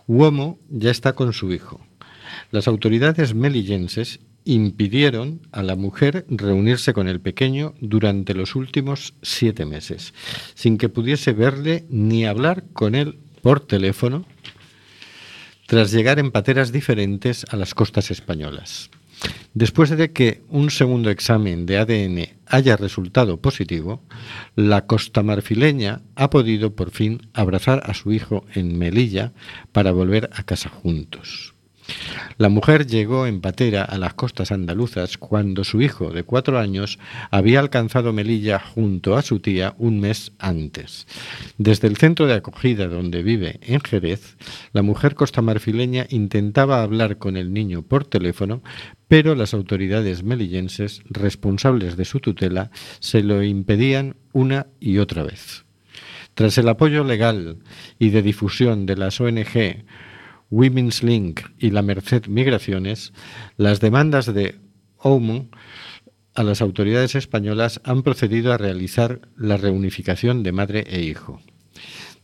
[0.07, 1.85] Uomo ya está con su hijo.
[2.51, 9.65] Las autoridades melillenses impidieron a la mujer reunirse con el pequeño durante los últimos siete
[9.65, 10.13] meses,
[10.55, 14.25] sin que pudiese verle ni hablar con él por teléfono,
[15.67, 18.89] tras llegar en pateras diferentes a las costas españolas.
[19.53, 24.01] Después de que un segundo examen de ADN haya resultado positivo,
[24.55, 29.33] la costamarfileña ha podido por fin abrazar a su hijo en Melilla
[29.71, 31.50] para volver a casa juntos.
[32.37, 36.97] La mujer llegó en patera a las costas andaluzas cuando su hijo de cuatro años
[37.29, 41.05] había alcanzado Melilla junto a su tía un mes antes.
[41.57, 44.37] Desde el centro de acogida donde vive en Jerez,
[44.73, 48.63] la mujer costamarfileña intentaba hablar con el niño por teléfono,
[49.07, 55.65] pero las autoridades melillenses responsables de su tutela se lo impedían una y otra vez.
[56.33, 57.57] Tras el apoyo legal
[57.99, 59.83] y de difusión de las ONG
[60.51, 63.13] Women's Link y la Merced Migraciones,
[63.57, 64.59] las demandas de
[64.97, 65.49] OMO
[66.35, 71.41] a las autoridades españolas han procedido a realizar la reunificación de madre e hijo.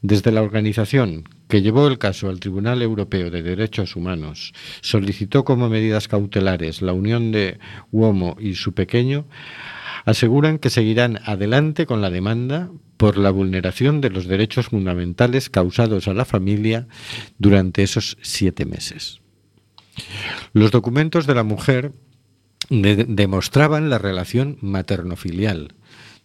[0.01, 5.69] Desde la organización que llevó el caso al Tribunal Europeo de Derechos Humanos, solicitó como
[5.69, 7.57] medidas cautelares la unión de
[7.91, 9.25] Uomo y su pequeño,
[10.07, 16.07] aseguran que seguirán adelante con la demanda por la vulneración de los derechos fundamentales causados
[16.07, 16.87] a la familia
[17.37, 19.19] durante esos siete meses.
[20.53, 21.91] Los documentos de la mujer
[22.69, 25.73] de- demostraban la relación materno-filial,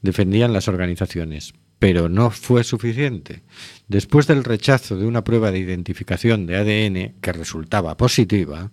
[0.00, 1.52] defendían las organizaciones,
[1.82, 3.42] pero no fue suficiente.
[3.88, 8.70] Después del rechazo de una prueba de identificación de ADN que resultaba positiva,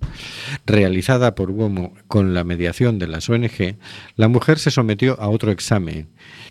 [0.67, 3.79] realizada por Uomo con la mediación de las ONG,
[4.15, 6.09] la mujer se sometió a otro examen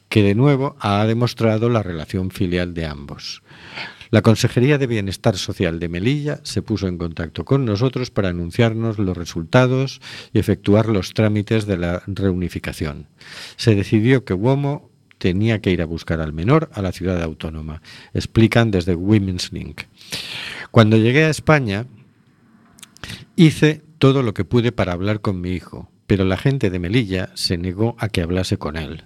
[0.08, 3.44] que de nuevo ha demostrado la relación filial de ambos.
[4.10, 8.98] La Consejería de Bienestar Social de Melilla se puso en contacto con nosotros para anunciarnos
[8.98, 10.00] los resultados
[10.32, 13.06] y efectuar los trámites de la reunificación.
[13.56, 14.87] Se decidió que Uomo
[15.18, 17.82] tenía que ir a buscar al menor a la ciudad autónoma,
[18.14, 19.82] explican desde Women's Link.
[20.70, 21.86] Cuando llegué a España,
[23.36, 27.30] hice todo lo que pude para hablar con mi hijo, pero la gente de Melilla
[27.34, 29.04] se negó a que hablase con él.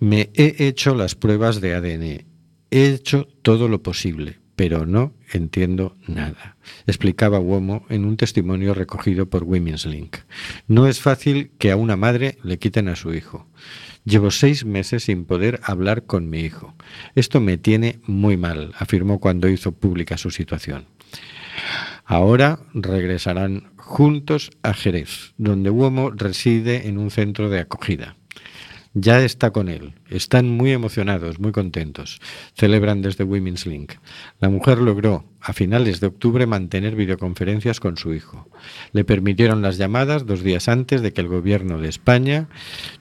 [0.00, 2.26] Me he hecho las pruebas de ADN,
[2.70, 6.56] he hecho todo lo posible, pero no entiendo nada,
[6.86, 10.18] explicaba Uomo en un testimonio recogido por Women's Link.
[10.68, 13.46] No es fácil que a una madre le quiten a su hijo.
[14.04, 16.74] Llevo seis meses sin poder hablar con mi hijo.
[17.14, 20.86] Esto me tiene muy mal, afirmó cuando hizo pública su situación.
[22.04, 28.16] Ahora regresarán juntos a Jerez, donde Uomo reside en un centro de acogida.
[28.94, 29.94] Ya está con él.
[30.08, 32.20] Están muy emocionados, muy contentos.
[32.54, 33.94] Celebran desde Women's Link.
[34.38, 38.48] La mujer logró, a finales de octubre, mantener videoconferencias con su hijo.
[38.92, 42.48] Le permitieron las llamadas dos días antes de que el gobierno de España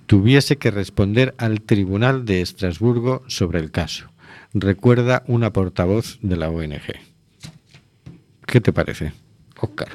[0.07, 4.09] tuviese que responder al Tribunal de Estrasburgo sobre el caso.
[4.55, 6.81] Recuerda una portavoz de la ONG.
[8.47, 9.13] ¿Qué te parece,
[9.59, 9.89] Oscar?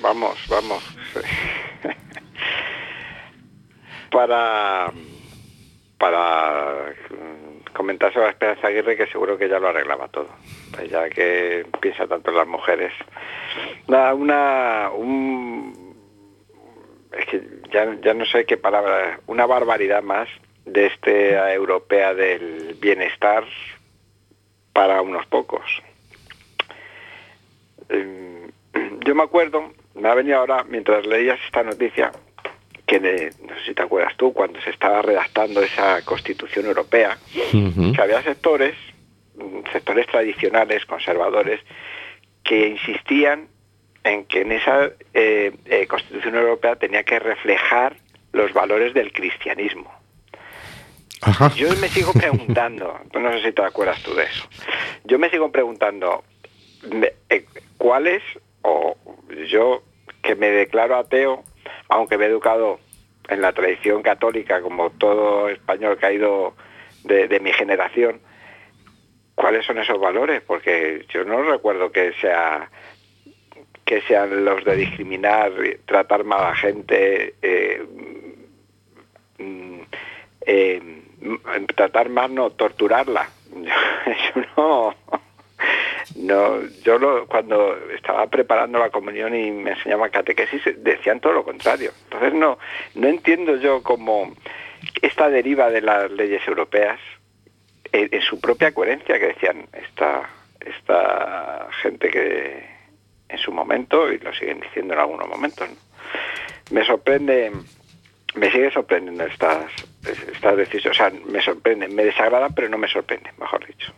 [0.00, 0.82] Vamos, vamos.
[4.12, 4.92] para
[6.02, 10.26] para mm, comentar sobre Esperanza Aguirre que seguro que ya lo arreglaba todo,
[10.74, 12.92] pues ya que piensa tanto en las mujeres.
[13.86, 15.94] Nada, una un
[17.72, 20.28] ya, ya no sé qué palabra, una barbaridad más
[20.64, 23.44] de este europea del bienestar
[24.72, 25.62] para unos pocos.
[27.90, 28.50] Eh,
[29.06, 32.10] Yo me acuerdo, me ha venido ahora, mientras leías esta noticia,
[33.00, 38.02] que no sé si te acuerdas tú, cuando se estaba redactando esa Constitución Europea, que
[38.02, 38.74] había sectores,
[39.72, 41.60] sectores tradicionales, conservadores,
[42.44, 43.48] que insistían
[44.04, 47.96] en que en esa eh, eh, Constitución Europea tenía que reflejar
[48.32, 49.90] los valores del cristianismo.
[51.54, 54.46] Yo me sigo preguntando, no sé si te acuerdas tú de eso,
[55.04, 56.24] yo me sigo preguntando
[57.30, 57.46] eh,
[57.78, 58.22] cuáles,
[58.62, 58.96] o
[59.48, 59.82] yo
[60.22, 61.44] que me declaro ateo,
[61.88, 62.80] aunque me he educado
[63.28, 66.54] en la tradición católica, como todo español que ha ido
[67.04, 68.20] de, mi generación,
[69.34, 70.42] ¿cuáles son esos valores?
[70.42, 72.70] Porque yo no recuerdo que sea
[73.84, 75.52] que sean los de discriminar,
[75.86, 77.82] tratar mal a la gente, eh,
[79.38, 79.80] mm,
[80.46, 81.02] eh,
[81.74, 83.28] tratar mal no, torturarla.
[84.06, 84.94] Eso no,
[86.16, 91.44] no, yo lo, cuando estaba preparando la comunión y me enseñaban catequesis decían todo lo
[91.44, 91.92] contrario.
[92.04, 92.58] Entonces no,
[92.94, 94.32] no entiendo yo cómo
[95.00, 96.98] esta deriva de las leyes europeas
[97.92, 100.28] en, su propia coherencia que decían esta,
[100.60, 102.64] esta gente que
[103.28, 105.68] en su momento y lo siguen diciendo en algunos momentos.
[105.68, 105.76] ¿no?
[106.70, 107.52] Me sorprende,
[108.34, 109.70] me sigue sorprendiendo estas,
[110.32, 113.92] estas decisiones, o sea, me sorprende, me desagrada, pero no me sorprende, mejor dicho.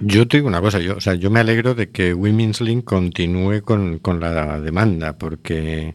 [0.00, 2.84] Yo te digo una cosa, yo, o sea, yo me alegro de que Women's Link
[2.84, 5.94] continúe con, con la demanda, porque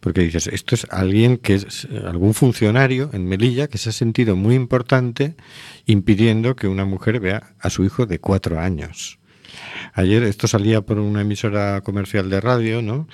[0.00, 4.34] porque dices, esto es alguien que es algún funcionario en Melilla que se ha sentido
[4.34, 5.36] muy importante
[5.84, 9.19] impidiendo que una mujer vea a su hijo de cuatro años.
[9.94, 13.08] Ayer esto salía por una emisora comercial de radio, ¿no?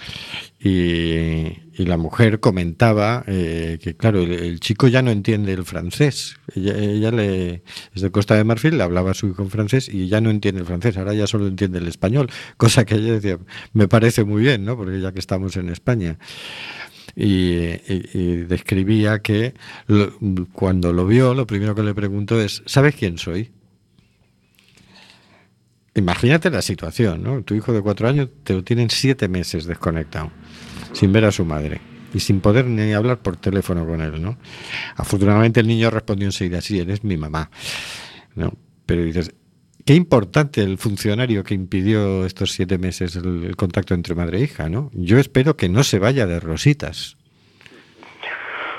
[0.58, 6.36] Y, la mujer comentaba eh, que, claro, el, chico ya no entiende el francés.
[6.54, 7.62] Ella, ella le,
[7.94, 10.62] es de Costa de Marfil, le hablaba su hijo en francés y ya no entiende
[10.62, 13.38] el francés, ahora ya solo entiende el español, cosa que ella decía,
[13.74, 14.76] me parece muy bien, ¿no?
[14.76, 16.18] Porque ya que estamos en España.
[17.14, 19.54] Y, y, y, describía que
[19.86, 20.18] lo,
[20.52, 23.52] cuando lo vio, lo primero que le preguntó es, ¿sabes quién soy?
[25.96, 27.42] Imagínate la situación, ¿no?
[27.42, 30.30] Tu hijo de cuatro años te lo tienen siete meses desconectado,
[30.92, 31.80] sin ver a su madre
[32.12, 34.36] y sin poder ni hablar por teléfono con él, ¿no?
[34.96, 37.50] Afortunadamente el niño respondió enseguida, sí, eres mi mamá,
[38.34, 38.52] ¿no?
[38.84, 39.34] Pero dices,
[39.86, 44.68] qué importante el funcionario que impidió estos siete meses el contacto entre madre e hija,
[44.68, 44.90] ¿no?
[44.92, 47.16] Yo espero que no se vaya de rositas.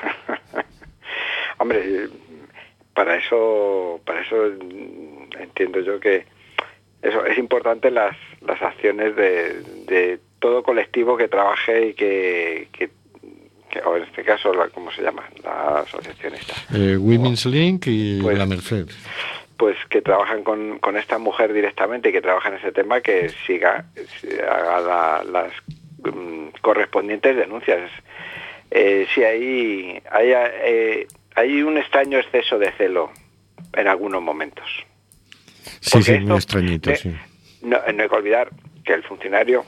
[1.57, 2.09] Hombre,
[2.93, 4.35] para eso, para eso
[5.39, 6.36] entiendo yo que
[7.01, 12.89] eso es importante las, las acciones de, de todo colectivo que trabaje y que, que,
[13.69, 15.23] que, o en este caso, la, ¿cómo se llama?
[15.43, 16.53] La asociación esta.
[16.75, 18.87] Eh, Women's Link y Pues- la Merced.
[19.57, 23.29] Pues que trabajan con, con esta mujer directamente y que trabajan en ese tema, que
[23.47, 23.85] siga,
[24.21, 25.51] si- haga la- las
[26.13, 27.89] mm, correspondientes denuncias.
[28.69, 33.09] Eh, sí, hay, hay, eh, hay un extraño exceso de celo
[33.73, 34.65] en algunos momentos.
[35.79, 37.15] Sí, muy extrañito, eh, sí.
[37.61, 38.49] No, no hay que olvidar
[38.83, 39.65] que el funcionario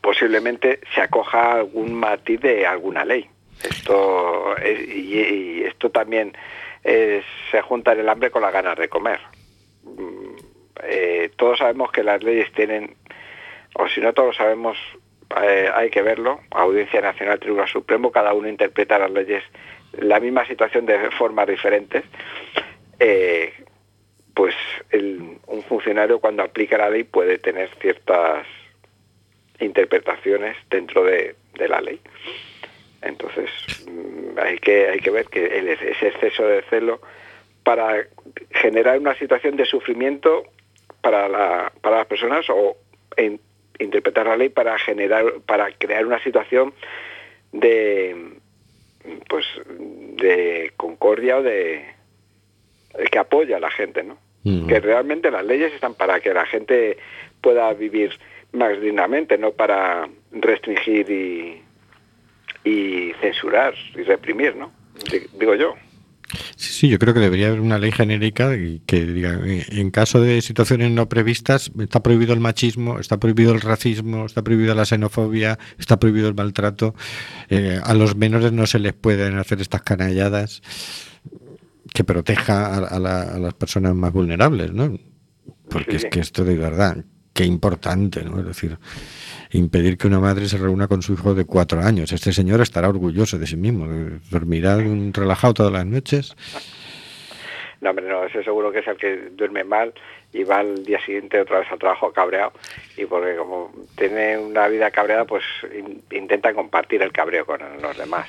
[0.00, 3.26] posiblemente se acoja a algún matiz de alguna ley.
[3.62, 6.32] Esto es- y, y esto también
[6.84, 9.20] es- se junta en el hambre con las ganas de comer.
[9.84, 10.36] Mm,
[10.84, 12.94] eh, todos sabemos que las leyes tienen,
[13.74, 14.76] o si no todos sabemos,
[15.42, 16.40] eh, hay que verlo.
[16.50, 19.42] Audiencia Nacional, Tribunal Supremo, cada uno interpreta las leyes,
[19.98, 22.04] la misma situación de formas diferentes.
[22.98, 23.52] Eh,
[24.36, 24.54] pues
[25.46, 28.46] un funcionario cuando aplica la ley puede tener ciertas
[29.60, 31.34] interpretaciones dentro de,
[31.66, 31.98] la ley.
[33.00, 33.48] Entonces
[33.88, 37.00] mm, hay que hay que ver que el- ese exceso de celo
[37.64, 38.06] para
[38.50, 40.44] generar una situación de sufrimiento
[41.00, 42.76] para la, para las personas o
[43.78, 46.74] interpretar la ley para generar para crear una situación
[47.52, 48.34] de
[49.30, 51.86] pues de concordia o de
[53.10, 54.25] que apoya a la gente, ¿no?
[54.46, 54.66] Mm.
[54.68, 56.96] que realmente las leyes están para que la gente
[57.40, 58.12] pueda vivir
[58.52, 61.62] más dignamente, no para restringir y,
[62.68, 64.70] y censurar y reprimir, ¿no?
[65.10, 65.74] Di- Digo yo.
[66.56, 68.50] Sí, sí, yo creo que debería haber una ley genérica
[68.86, 73.52] que diga, eh, en caso de situaciones no previstas, está prohibido el machismo, está prohibido
[73.52, 76.94] el racismo, está prohibida la xenofobia, está prohibido el maltrato.
[77.48, 80.62] Eh, a los menores no se les pueden hacer estas canalladas
[81.96, 84.98] que proteja a, a la- a las personas más vulnerables, ¿no?
[85.70, 86.98] Porque es que esto de verdad,
[87.32, 88.38] qué importante, ¿no?
[88.40, 88.76] Es decir,
[89.52, 92.12] impedir que una madre se reúna con su hijo de cuatro años.
[92.12, 93.86] Este señor estará orgulloso de sí mismo,
[94.30, 96.36] dormirá un- relajado todas las noches.
[97.80, 99.94] No, hombre, no, ese seguro que es el que duerme mal
[100.34, 102.52] y va al día siguiente otra vez al trabajo cabreado
[102.98, 105.44] y porque como tiene una vida cabreada, pues
[105.76, 108.28] in- intenta compartir el cabreo con los demás.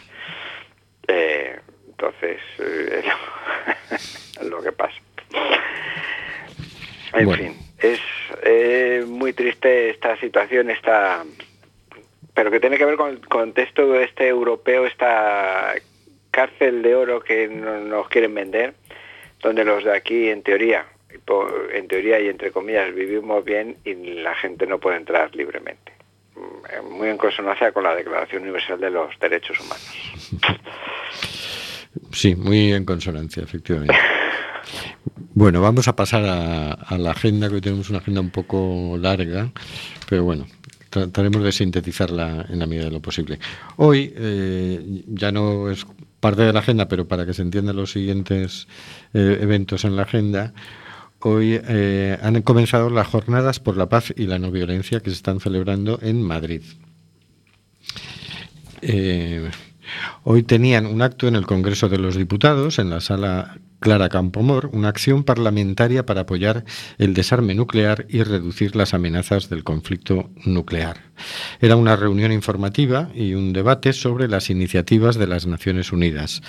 [1.07, 1.59] Eh,
[1.97, 3.03] entonces, eh,
[3.91, 4.95] es lo que pasa.
[7.13, 7.43] En Bueno.
[7.43, 7.99] fin, es
[8.43, 11.23] eh, muy triste esta situación, esta
[12.35, 15.73] pero que tiene que ver con el contexto de este europeo, esta
[16.29, 18.75] cárcel de oro que no- nos quieren vender,
[19.41, 20.85] donde los de aquí, en teoría,
[21.73, 25.91] en teoría y entre comillas, vivimos bien y la gente no puede entrar libremente.
[26.35, 30.29] Mm, eh, muy en consonancia con la Declaración Universal de los Derechos Humanos.
[32.11, 33.95] Sí, muy en consonancia, efectivamente.
[35.33, 38.97] Bueno, vamos a pasar a, a la agenda, que hoy tenemos una agenda un poco
[38.99, 39.51] larga,
[40.09, 40.45] pero bueno,
[40.89, 43.39] trataremos de sintetizarla en la medida de lo posible.
[43.77, 45.85] Hoy eh, ya no es
[46.19, 48.67] parte de la agenda, pero para que se entiendan los siguientes
[49.13, 50.53] eh, eventos en la agenda,
[51.19, 55.15] hoy eh, han comenzado las jornadas por la paz y la no violencia que se
[55.15, 56.63] están celebrando en Madrid.
[58.81, 59.49] Eh,
[60.23, 64.71] Hoy tenían un acto en el Congreso de los Diputados, en la sala Clara Campomor,
[64.73, 66.65] una acción parlamentaria para apoyar
[66.97, 70.97] el desarme nuclear y reducir las amenazas del conflicto nuclear.
[71.61, 76.41] Era una reunión informativa y un debate sobre las iniciativas de las Naciones Unidas,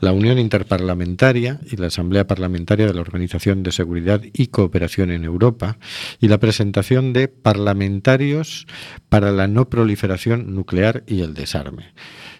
[0.00, 5.24] la Unión Interparlamentaria y la Asamblea Parlamentaria de la Organización de Seguridad y Cooperación en
[5.24, 5.78] Europa
[6.20, 8.66] y la presentación de parlamentarios
[9.08, 11.94] para la no proliferación nuclear y el desarme.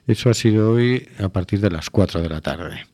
[0.06, 2.86] Eso ha sido hoy a partir de las 4 de la tarde.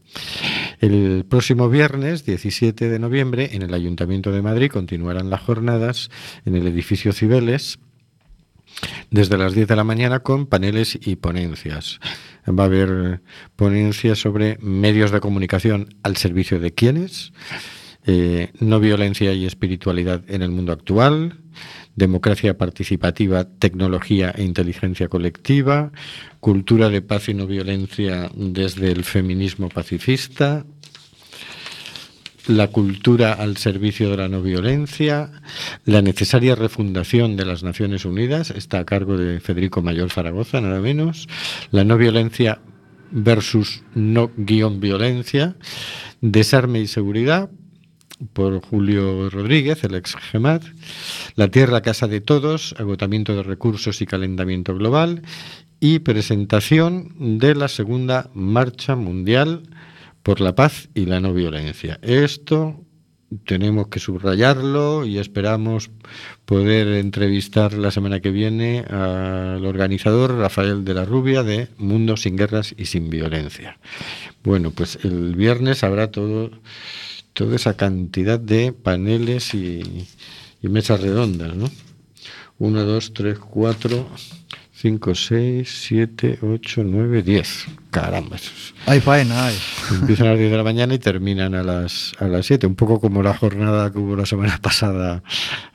[0.80, 6.10] El próximo viernes, 17 de noviembre, en el Ayuntamiento de Madrid continuarán las jornadas
[6.44, 7.78] en el edificio Cibeles
[9.10, 12.00] desde las 10 de la mañana con paneles y ponencias.
[12.48, 13.20] Va a haber
[13.56, 17.32] ponencias sobre medios de comunicación al servicio de quienes,
[18.06, 21.41] eh, no violencia y espiritualidad en el mundo actual,
[21.96, 25.92] democracia participativa, tecnología e inteligencia colectiva,
[26.40, 30.64] cultura de paz y no violencia desde el feminismo pacifista,
[32.46, 35.30] la cultura al servicio de la no violencia,
[35.84, 40.80] la necesaria refundación de las Naciones Unidas, está a cargo de Federico Mayor Zaragoza, nada
[40.80, 41.28] menos,
[41.70, 42.60] la no violencia
[43.12, 45.56] versus no guion violencia,
[46.20, 47.50] desarme y seguridad,
[48.32, 50.64] por Julio Rodríguez, el ex GEMAT,
[51.36, 55.22] La Tierra Casa de Todos, agotamiento de recursos y calentamiento global,
[55.80, 59.62] y presentación de la segunda Marcha Mundial
[60.22, 61.98] por la Paz y la No Violencia.
[62.02, 62.80] Esto
[63.46, 65.90] tenemos que subrayarlo y esperamos
[66.44, 72.36] poder entrevistar la semana que viene al organizador Rafael de la Rubia de Mundo sin
[72.36, 73.78] Guerras y sin Violencia.
[74.44, 76.50] Bueno, pues el viernes habrá todo
[77.32, 80.06] toda esa cantidad de paneles y,
[80.62, 81.70] y mesas redondas, ¿no?
[82.58, 84.08] 1, 2, 3, 4,
[84.72, 87.66] 5, 6, 7, 8, 9, 10.
[87.90, 88.36] Caramba.
[88.86, 89.56] Hay faena, hay.
[89.90, 92.74] Empiezan a las 10 de la mañana y terminan a las, a las 7, un
[92.74, 95.22] poco como la jornada que hubo la semana pasada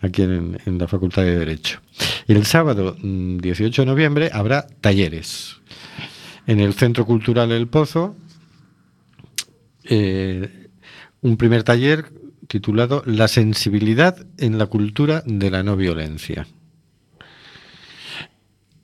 [0.02, 1.82] aquí en, en la Facultad de Derecho.
[2.28, 5.58] Y el sábado 18 de noviembre habrá talleres.
[6.46, 8.16] En el Centro Cultural El Pozo,
[9.86, 10.67] eh,
[11.22, 12.12] un primer taller
[12.48, 16.48] titulado La sensibilidad en la cultura de la no violencia.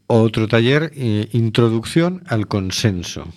[0.07, 3.33] Otro taller, eh, Introducción al consenso.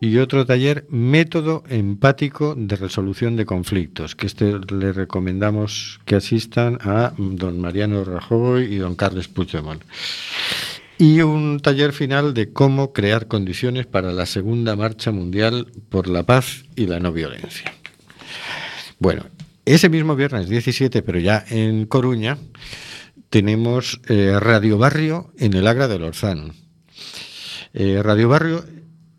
[0.00, 6.78] Y otro taller, Método empático de resolución de conflictos, que este le recomendamos que asistan
[6.82, 9.82] a don Mariano Rajoy y don Carles Puigdemont.
[10.98, 16.24] Y un taller final de cómo crear condiciones para la segunda marcha mundial por la
[16.24, 17.72] paz y la no violencia.
[18.98, 19.26] Bueno,
[19.64, 22.36] ese mismo viernes 17, pero ya en Coruña,
[23.30, 26.54] tenemos eh, Radio Barrio en el Agra del Orzán.
[27.74, 28.64] Eh, Radio Barrio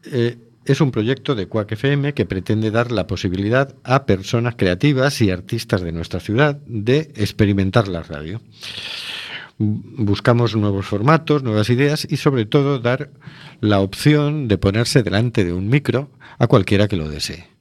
[0.04, 5.22] eh, es un proyecto de Cuac FM que pretende dar la posibilidad a personas creativas
[5.22, 8.42] y artistas de nuestra ciudad de experimentar la radio.
[9.60, 13.12] Buscamos nuevos formatos, nuevas ideas y sobre todo dar
[13.60, 17.60] la opción de ponerse delante de un micro a cualquiera que lo desee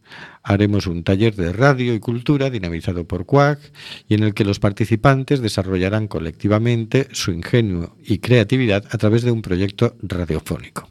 [0.48, 3.60] haremos un taller de radio y cultura dinamizado por CUAC
[4.08, 9.30] y en el que los participantes desarrollarán colectivamente su ingenio y creatividad a través de
[9.30, 10.88] un proyecto radiofónico.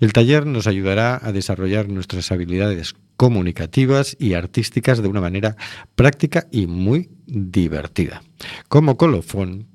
[0.00, 5.56] El taller nos ayudará a desarrollar nuestras habilidades comunicativas y artísticas de una manera
[5.94, 8.22] práctica y muy divertida.
[8.68, 9.68] Como colofón,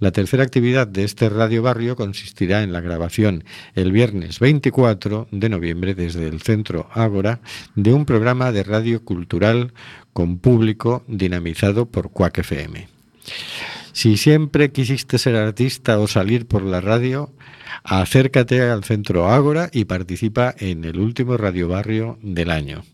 [0.00, 3.44] la tercera actividad de este Radio Barrio consistirá en la grabación
[3.74, 7.40] el viernes 24 de noviembre desde el Centro Ágora
[7.74, 9.72] de un programa de radio cultural
[10.12, 12.88] con público dinamizado por Cuac FM.
[13.92, 17.30] Si siempre quisiste ser artista o salir por la radio,
[17.84, 22.84] acércate al Centro Ágora y participa en el último Radio Barrio del año.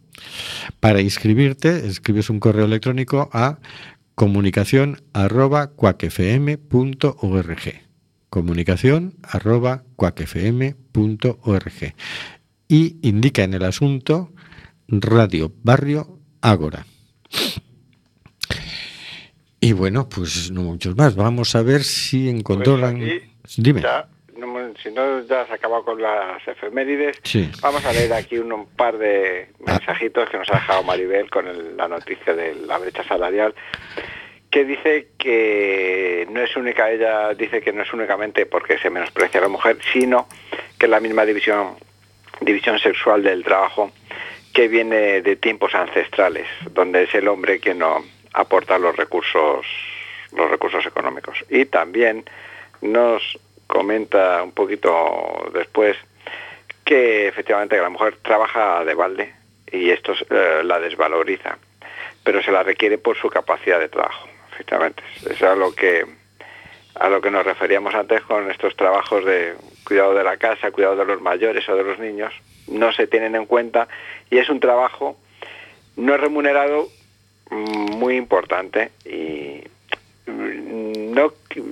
[0.80, 3.58] Para inscribirte, escribes un correo electrónico a
[4.18, 7.62] comunicación arroba cuacfm.org
[8.28, 11.94] comunicación arroba cuacfm.org
[12.66, 14.32] y indica en el asunto
[14.88, 16.84] Radio Barrio Ágora.
[19.60, 21.14] Y bueno, pues no muchos más.
[21.14, 22.98] Vamos a ver si encontrolan.
[22.98, 23.82] Pues Dime.
[23.82, 24.08] Ya, no,
[24.82, 27.18] si no, ya se acabado con las efemérides.
[27.22, 27.50] Sí.
[27.60, 31.46] Vamos a leer aquí un, un par de mensajitos que nos ha dejado Maribel con
[31.48, 33.54] el- la noticia de la brecha salarial,
[34.50, 39.40] que dice que no es única, ella dice que no es únicamente porque se menosprecia
[39.40, 40.26] a la mujer, sino
[40.78, 41.76] que es la misma división,
[42.40, 43.90] división sexual del trabajo
[44.54, 48.02] que viene de tiempos ancestrales, donde es el hombre quien no
[48.32, 49.66] aporta los recursos,
[50.34, 51.44] los recursos económicos.
[51.50, 52.24] Y también
[52.80, 55.96] nos comenta un poquito después
[56.84, 59.34] que efectivamente la mujer trabaja de balde
[59.70, 61.58] y esto eh, la desvaloriza,
[62.24, 65.02] pero se la requiere por su capacidad de trabajo, efectivamente.
[65.30, 66.04] Es a lo que
[66.94, 69.54] a lo que nos referíamos antes con estos trabajos de
[69.86, 72.34] cuidado de la casa, cuidado de los mayores o de los niños,
[72.66, 73.86] no se tienen en cuenta
[74.30, 75.16] y es un trabajo
[75.96, 76.88] no remunerado
[77.50, 79.62] mm, muy importante y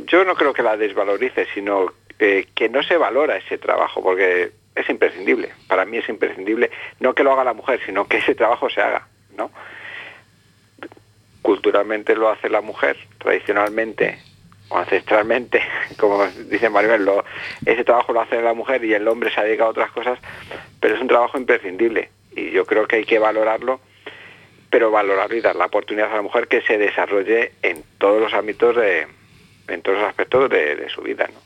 [0.07, 4.53] yo no creo que la desvalorice, sino eh, que no se valora ese trabajo, porque
[4.75, 5.53] es imprescindible.
[5.69, 6.71] Para mí es imprescindible,
[7.01, 9.51] no que lo haga la mujer, sino que ese trabajo se haga, ¿no?
[11.43, 14.19] Culturalmente lo hace la mujer, tradicionalmente
[14.69, 15.63] o ancestralmente,
[15.99, 17.09] como dice Maribel,
[17.65, 20.19] ese trabajo lo hace la mujer y el hombre se dedica a otras cosas,
[20.81, 23.81] pero es un trabajo imprescindible y yo creo que hay que valorarlo
[24.71, 28.35] pero valorarlo y dar la oportunidad a la mujer que se desarrolle en todos los
[28.35, 29.07] ámbitos de,
[29.69, 31.41] en todos los aspectos de, su vida, ¿no?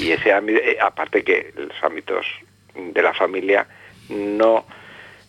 [0.00, 2.26] Y ese ámbito, eh, aparte que los ámbitos
[2.74, 3.66] de la familia
[4.08, 4.66] no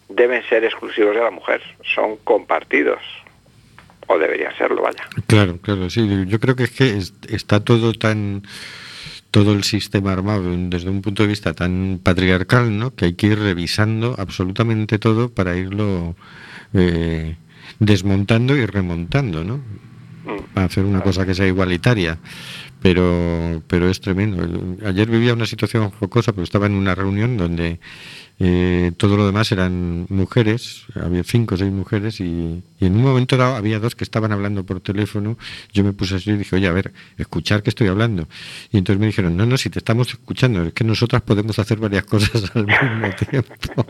[0.10, 1.62] deben ser exclusivos de la mujer,
[1.96, 3.00] son compartidos,
[4.08, 5.08] o deberían serlo, vaya.
[5.28, 6.08] Claro, claro, sí.
[6.28, 8.44] Yo creo que es que es- está todo tan
[9.32, 12.96] todo el sistema armado desde un punto de vista tan patriarcal, ¿no?
[12.96, 16.16] Que hay que ir revisando absolutamente todo para irlo
[16.74, 17.36] eh,
[17.80, 19.62] desmontando y remontando, ¿no?
[20.54, 22.18] Para hacer una cosa que sea igualitaria.
[22.82, 24.42] Pero, pero es tremendo.
[24.86, 27.80] Ayer vivía una situación jocosa, pero estaba en una reunión donde
[28.40, 33.04] eh, todo lo demás eran mujeres, había cinco o seis mujeres, y, y en un
[33.04, 35.38] momento dado había dos que estaban hablando por teléfono.
[35.74, 38.30] Yo me puse así y dije, oye, a ver, escuchar que estoy hablando.
[38.72, 41.80] Y entonces me dijeron, no, no, si te estamos escuchando, es que nosotras podemos hacer
[41.80, 43.86] varias cosas al mismo tiempo.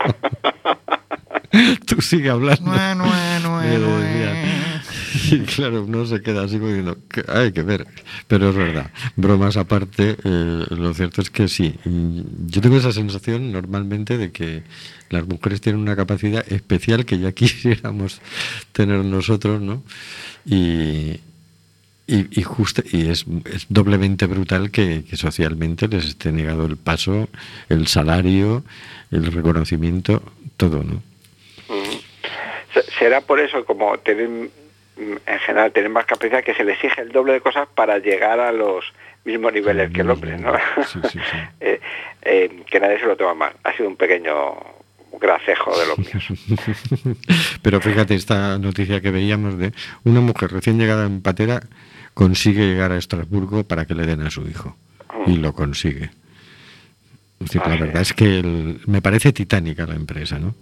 [1.86, 2.70] Tú sigue hablando.
[2.70, 4.69] Bueno, bueno, bueno, decían.
[5.30, 7.86] Y claro, uno se queda así diciendo, "Que hay que ver.
[8.28, 11.74] Pero es verdad, bromas aparte, eh, lo cierto es que sí.
[11.84, 14.62] Y Yo tengo esa sensación normalmente de que
[15.10, 18.20] las mujeres tienen una capacidad especial que ya quisiéramos
[18.72, 19.82] tener nosotros, ¿no?
[20.46, 21.18] Y,
[22.06, 27.28] y, y justo, y es, es doblemente brutal que, socialmente les esté negado el paso,
[27.68, 28.64] el salario,
[29.10, 30.22] el reconocimiento,
[30.56, 31.02] todo, ¿no?
[32.74, 34.48] Se- Será por eso, como tienen, mm,
[35.26, 38.38] en general, tienen más capacidad, que se les exige el doble de cosas para llegar
[38.40, 38.84] a los
[39.24, 40.52] mismos niveles que el hombre, ¿no?
[41.60, 41.80] Eh,
[42.22, 43.52] eh, que nadie se lo toma mal.
[43.64, 44.54] Ha sido un pequeño
[45.20, 47.16] gracejo de los míos.
[47.62, 49.72] Pero fíjate esta noticia que veíamos de
[50.04, 51.60] una mujer recién llegada en patera
[52.14, 54.76] consigue llegar a Estrasburgo para que le den a su hijo.
[55.26, 56.10] Y lo consigue.
[57.40, 60.54] Es decir, la verdad es que el- me parece titánica la empresa, ¿no?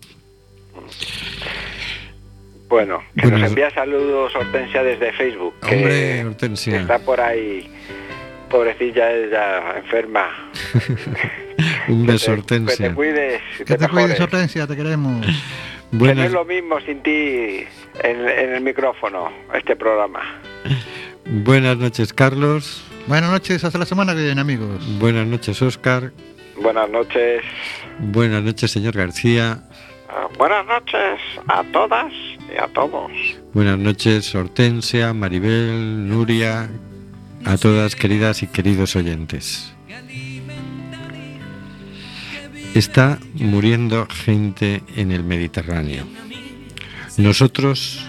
[2.68, 5.54] Bueno, que Bueno, nos envía saludos Hortensia desde Facebook.
[5.66, 6.80] que Hombre, Hortensia.
[6.80, 7.68] Está por ahí,
[8.50, 10.28] pobrecilla, ella enferma.
[11.88, 12.94] Un beso, Que te Hortensia.
[12.94, 14.20] cuides, que te te cuides.
[14.20, 15.24] Hortensia, te queremos.
[15.90, 17.64] Que no Buenas, es lo mismo sin ti
[18.04, 20.20] en, en el micrófono, este programa.
[21.24, 22.84] buenas noches, Carlos.
[23.06, 24.68] Buenas noches, hasta la semana que viene, amigos.
[24.98, 26.12] Buenas noches, Oscar.
[26.60, 27.42] Buenas noches.
[28.00, 29.62] Buenas noches, señor García.
[30.36, 32.12] Buenas noches a todas
[32.52, 33.10] y a todos.
[33.52, 36.68] Buenas noches, Hortensia, Maribel, Nuria,
[37.44, 39.74] a todas queridas y queridos oyentes.
[42.74, 46.04] Está muriendo gente en el Mediterráneo.
[47.16, 48.07] Nosotros